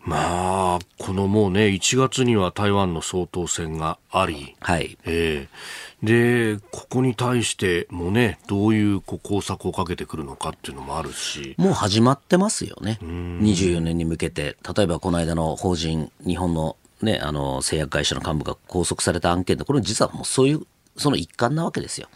[0.05, 4.97] まあ、このもうね、1月には台湾の総統選があり、はい。
[5.03, 11.55] えー、で、ここに対してもね、どういうこう工作をかけてくるのかっていうのもあるし。
[11.57, 12.99] もう始まってますよね。
[13.01, 14.57] 24年に向けて。
[14.77, 22.07] 例えばこの間の法人、日本のね、あの、製薬会社の幹部が拘束された案件で、これ実はもうそういうその一環なわけですよ。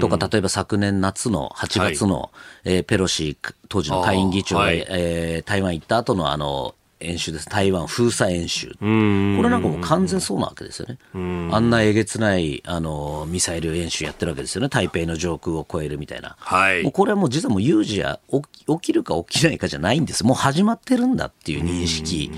[0.00, 2.30] とか、例えば昨年夏の8月の、は
[2.64, 3.36] い、えー、ペロシ
[3.68, 7.48] 当時の下院議長が、はい、えー、台湾行った後のあの、演習です。
[7.48, 8.68] 台湾封鎖演習。
[8.68, 8.86] これ
[9.50, 10.98] なんかもう完全そうなわけですよね。
[11.52, 14.68] あんなえげつない、あの、ミサイル演習やってるわけですよね。
[14.68, 16.36] 台北の上空を越えるみたいな。
[16.38, 16.82] はい。
[16.82, 18.42] もうこれはもう実はもう有事や起
[18.80, 20.24] きるか起きないかじゃないんです。
[20.24, 22.30] もう始まってるんだっていう認識。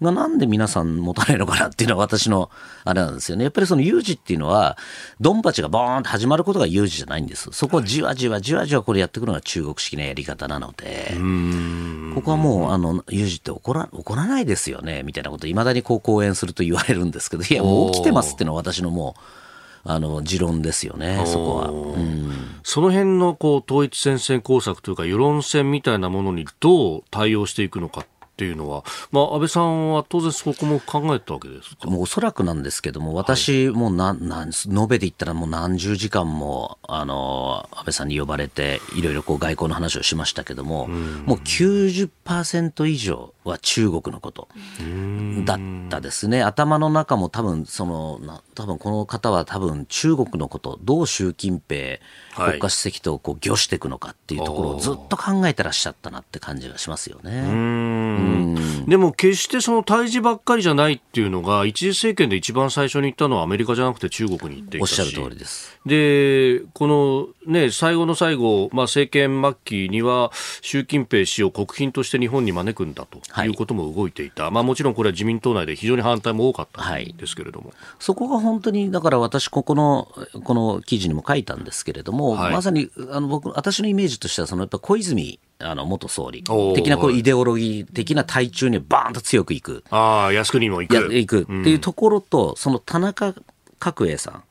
[0.00, 2.50] がなんで皆さん持たないのかなっていうのは私の
[2.84, 3.44] あれなんですよね。
[3.44, 4.76] やっぱりその有事っていうのは、
[5.20, 7.50] ドンパチがボーンと始まることが有事じゃないんです。
[7.52, 11.16] そこはじわじわじわじわこれやってくるのが中国式なやり方なので、
[12.14, 19.20] ここはもう、あの、有事って起こら、起こらないですよね、みたいなこと、いまだにこう講演すると言われるんですけど、いや、もう起きてますっていうのは私のもう、
[19.88, 21.68] あの持論ですよね、そこは。
[21.68, 22.32] うん、
[22.64, 28.06] その辺のこう統一戦線工作というか、世論戦みたいなものにどう対応していくのかっ
[28.36, 31.88] ていうのは、まあ、安倍さんは当然そこも考えたわけですか？
[31.88, 44.48] もうおそらくなんですけども、私、もうな、な延べで言ったらもう何十時間も、あの、安倍さんに呼ばれて、いろいろこう外交の話をしましたけども、うん、もう90%以上、は中国のこと。
[45.44, 46.42] だったですね。
[46.42, 48.20] 頭の中も多分、その、
[48.54, 51.98] 多分この方は多分中国のこと、どう習近平
[52.34, 58.56] 国家主席とこう御していくのかっていうところをずっと考えてらっしゃったなって感じがしますよね。
[58.86, 65.78] でも決してその対峙ばっかりじゃないっていうのが、一次政権で一番最初に行ったのはアメリカじゃなくて中国に行っていたおっしゃる通りです。
[65.86, 70.30] で、このね、最後の最後、まあ政権末期には
[70.62, 74.44] 習近平氏を国賓として日本に招くんだということも動いていた。
[74.44, 77.68] はい、まあもちろんこれは自民党内で非常に反対も多かったんですけれども。
[77.68, 80.08] はい、そこが本当に、だから私ここの、
[80.44, 89.84] この記事にも書いたんですけれども、はい、まさにあの僕、私のイメージとしては、そのやっぱ小泉あの元総理的なこうイデオロギー的な対中にバーンと強くいく。
[89.90, 90.96] ああ、靖国も行く。
[91.14, 93.34] 行くっていうところと、うん、その田中
[93.78, 94.42] 角栄さん。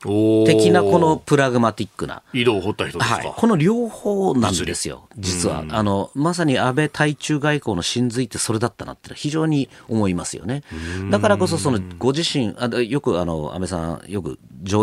[0.46, 2.22] 的なこのプラグマティックな。
[2.32, 5.08] 井戸を掘った人ですか、はい、この両方なんですよ。
[5.18, 10.62] 実は、あのまさに安倍対中外交の真髄ってそれだったなって非常に思いますよね。
[11.10, 14.38] だからこそそのご自身あよくあの安倍さんよく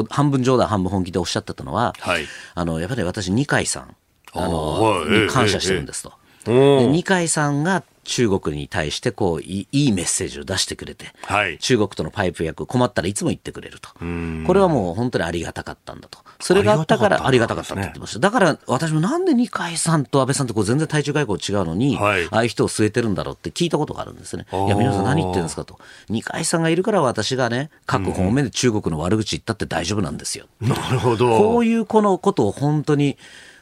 [0.09, 2.25] 半分冗談半分本気でおっしゃってたのは、はい、
[2.55, 3.95] あのやっぱり私二階さん
[4.33, 6.13] あのに感謝してるんですと。
[6.45, 13.89] で二階さんが中国に対してこういいメッセージを出してくれて、はい、中国とのパイプ役困ったらいつも言ってくれると。
[13.89, 16.19] これはもう本当にありがたかったんだと。
[16.39, 24.45] それがあったからありがたかったって言ってました、だから私もなんで二階さんと安倍さんってこう全然対中外交違うのに、はい、ああいう人を据えてるんだろうって聞いたことがあるんですね。
[24.51, 25.79] いや皆さん何言ってるんですかと。
[26.09, 31.37] 二階さんがいるから私がね各方面で中国の悪口言ったって大丈夫なんですよ、なるほど。
[31.37, 33.17] こういうこのことを本当に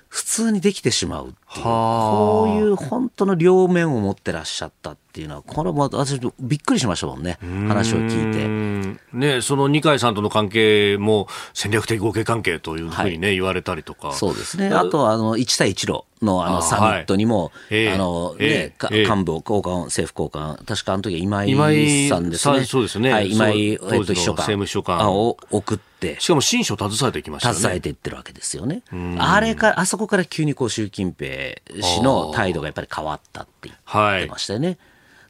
[0.10, 7.38] 普通にできてしまうっていうこういう本当の両面を持ってらっしゃったっていうのはこれも私びっくりしましたもんね。
[7.42, 9.02] 話を聞いて。
[9.14, 14.14] ねその二階さんとの関係も戦略的合計関係というふうにね、はい、言われたりとか。
[14.14, 14.70] そうですね。
[14.70, 22.64] あとあの1対1路のあのサミットにも、あ、はい、のね、幹部、高官、政府高官、確かあの時今井さんですね。
[22.66, 23.12] そうですね。
[23.12, 24.44] はい、今井、えっと、秘書官。
[24.44, 25.12] 政務秘書官。
[25.12, 27.56] を送って、しかも新書携えていきましたね。
[27.56, 28.84] 携えていってるわけですよね。
[29.18, 31.41] あれか、あそこから急にこう習近平
[31.82, 34.78] 氏の態度がやっぱり変わったって言ってましたよね。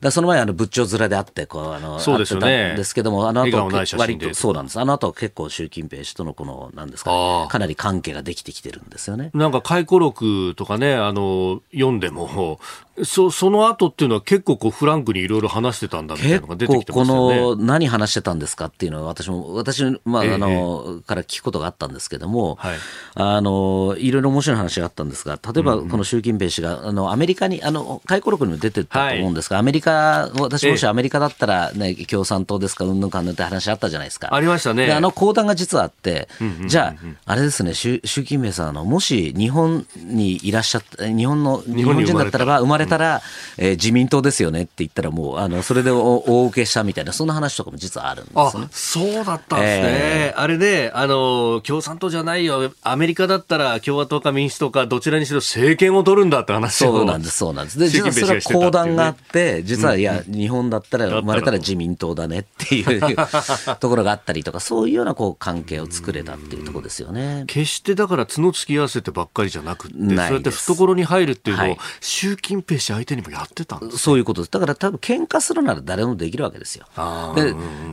[0.01, 2.73] はいだその前あの仏頂面であってこうあのそうですよね。
[2.75, 4.79] ですけどもあの後割とそうなんです。
[4.79, 9.29] あの後結構習近平氏とのこのなんですか、ね、かなり関係ができてきてるんですよね。
[9.33, 12.59] なんか回顧録とかねあの読んでも
[13.03, 17.39] そその後っていうのは結構こうフランクにいろいろ話してたんだみたいなのが出てきてますよね。
[17.39, 22.77] この何話してたんですかっていうのは私も私まあ、あのから聞くことがあったんですけども、はい、
[23.15, 29.90] あのいろいろ面白い話があったんですが例えばこの習近平氏があのアメリカにあの回顧録にも出てたと思うんですが、はい、アメリカ
[30.39, 34.33] 私もしアメリカだったらね共産党ですかうんぬんかんぬんって話あったじゃないですか。
[34.33, 34.91] ありましたね。
[34.91, 36.27] あの講談が実はあって、
[36.67, 48.67] じゃああれですね習習近平さんあのもし日本にいらっしゃった日本の日本人だったらば生まれたら、うんえー、自民党ですよねって言ったらもうあのそれで大受けしたみたいなそんな話とかも実はあるんですね。
[48.71, 49.87] そうだったんですね。
[49.87, 57.79] えー、あれねあの共産党じゃないよアメリカだったら共和党か民主党かどちらにしろ政権を取るんだって話そうなんですそうなんです。
[57.79, 63.15] で実はそれは講談があって実はいや、日本だったら生まれたら自民党だねっていう
[63.79, 67.45] ところがあったりとかそういうようなこう関係を作れたっていうところですよね。
[67.47, 74.51] 決してだから角突き合わせてばっかりじゃなくてそうやって懐に入るっていうのを、はい、習近平氏相手にもやってたんです、ね、そういうことです。
[74.51, 76.85] だから多分喧嘩するなら誰もできるわけですよ。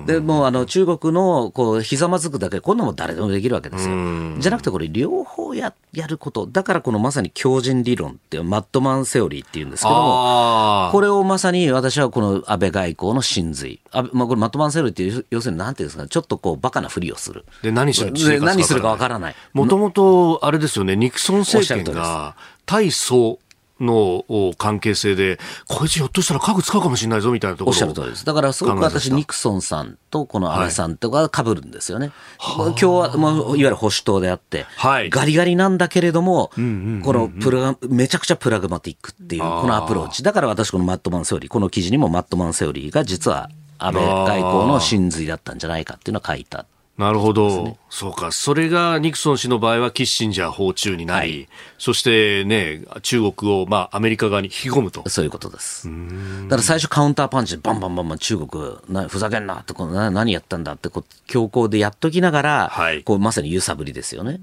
[0.06, 3.94] で、でもあの中国のこうひざまずくだけ、こんなも誰でもできるわけですよ。
[4.38, 6.46] じゃなくてこれ両方ややること。
[6.46, 13.80] だからこのまさに強靭理論っていうマットマンセオリーっていうんですけども、これをまさに私はこの安倍外交の真髄。
[13.92, 17.44] あまあ、これマットマンセオリーっていう要するになんていうんですか、ちょっとこうバカなふりをする。
[17.62, 19.34] で何する何するかわからない。
[19.52, 23.38] もともとあれですよね、ニクソン政権が対総
[23.80, 24.24] の
[24.56, 28.24] 関係性で、こいつひょっとしたら核使うかもしれないぞみたいなところおっしゃる通りです。
[28.24, 32.12] だからすごく私、ニクソンさんとこの安倍さんとか被るんですよね。
[32.38, 40.22] はい、今日は、まあ、いわゆる保守党であって、はい、ガリガリなんだけれども、このプラめちゃくちゃプラグマティックっていう、このアプローチ。
[40.22, 46.66] だから私、このマットマンセオリー、この記事にもマットマンセオリーが実は安倍外交の真髄だったんじゃないかっていうのを書いた。
[46.98, 55.08] なるほど、ね、そうか、それがニクソン氏の場合はキッシンジャー訪中になり、はい、そしてね、中国を、まあ、アメリカ側に引き込むと。
[55.08, 55.88] そういうことです。
[55.88, 64.40] だから最初カウンターパンチでバンバンバンバン中国、なふざけんなってこの何やったんだってこう強硬でやっときながら、はい、こうまさに揺さぶりですよね。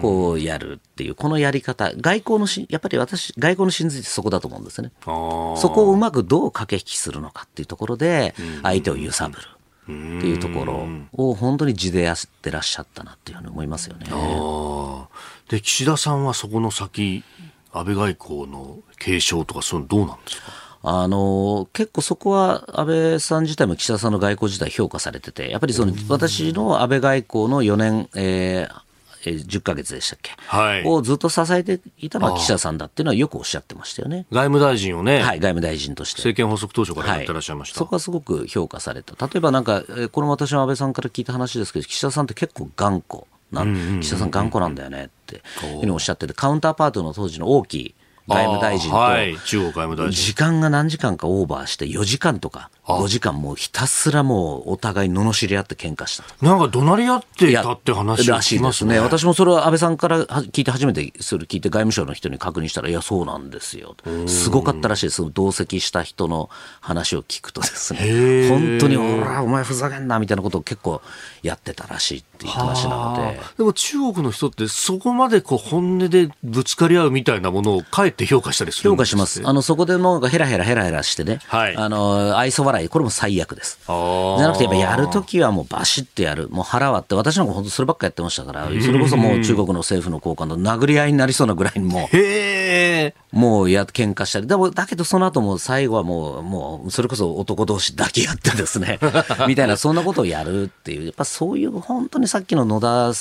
[0.00, 4.92] こうやるっていう、このやり方、外交のし、やっぱり私、外交の真髄ってそこだと思うんですね。
[5.04, 9.42] そこをうまくどう駆け引きするのかっていうところで、相手を揺さぶる。
[9.88, 14.06] っていうところを本当に地でやってらっしゃったなっていうふうに思いますよね。
[15.48, 17.24] で岸田さんはそこの先
[17.72, 20.52] 安倍外交の継承とかそういうのどうなんですか？
[20.82, 28.87] あの結構そこは安倍さん自体も岸田さんの外交自体評価されてて、やっぱりその私の安倍外交の4年、えー
[29.24, 34.26] えー、10ヶ月でしたっけ、はい、をずっと支えていたのは岸田さんだっていうのはよくおっしゃってましたよね。
[34.30, 35.20] 外務大臣をね。
[35.20, 36.20] はい、外務大臣として。
[36.20, 37.74] 政権発足当初からやってらっしゃいました。
[37.74, 39.14] はい、そこはすごく評価された。
[39.26, 43.64] 例えばなんか、この私の安倍さんから聞いた話ですけど、岸田さんって結構頑固な、
[44.00, 45.42] 岸田さん頑固なんだよねっていう
[45.80, 47.94] ふうにおっしゃってて、カウンターパートの当時の大きい
[48.28, 58.86] 外務大臣と、はい、中国外務大臣時間が何時間かオーバーして4時間とか5時間もうひたすらもうお互い罵り合って喧嘩したなんか怒鳴り合ってたって話らしいです。
[58.86, 63.96] ね私もそれは安倍さんから聞いて初めてそれ聞いて外務省の人に確認したらいやそうなんですよ。
[64.26, 65.22] すごかったらしいです。
[65.32, 66.48] 同席した人の
[66.80, 68.48] 話を聞くとですね。
[68.48, 71.02] 本当におらお前ふざけんなみたいなことを結構
[71.42, 73.40] やってたらしいっていう話なので。
[73.58, 83.80] でも中国の人ってそこまでこう本音でぶつかり合うみたいなものをかえって評価したりする評価しますあのそこでもヘラヘラヘラヘラしてね、はい、あの愛想笑いこれも最悪です。
[83.86, 86.48] じゃなくてやっぱやるときはもうバシッてやる。
[86.50, 92.16] もう腹割って、私なんか本当そればっかやってましたから、それこそもう中国の政府の高官と殴り合いになりそうなぐらいにもう、
[93.32, 94.46] もうや、喧嘩したり。
[94.46, 98.98] でも、だけどその後も最後はもう、もう、それこそ男同士抱き合ってですね、
[99.48, 103.12] みたいな、そんなことをやるっていう、やっぱそういう本当にさっきの野田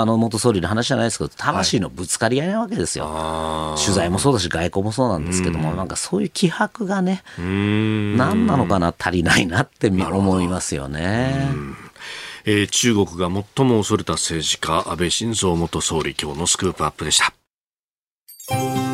[0.00, 5.76] あの元総理の話じゃないですけど、魂のぶつかり合いなわけですよ、はい、取材もそうだし、外交もそうなんですけども、ん。
[5.76, 11.48] なんかそういう気迫がね、何なのかな、足りないなって思いますよね。
[12.46, 18.93] えー、中国が最も恐れた政治家、安倍晋三元総理、今日のスクープアップでした。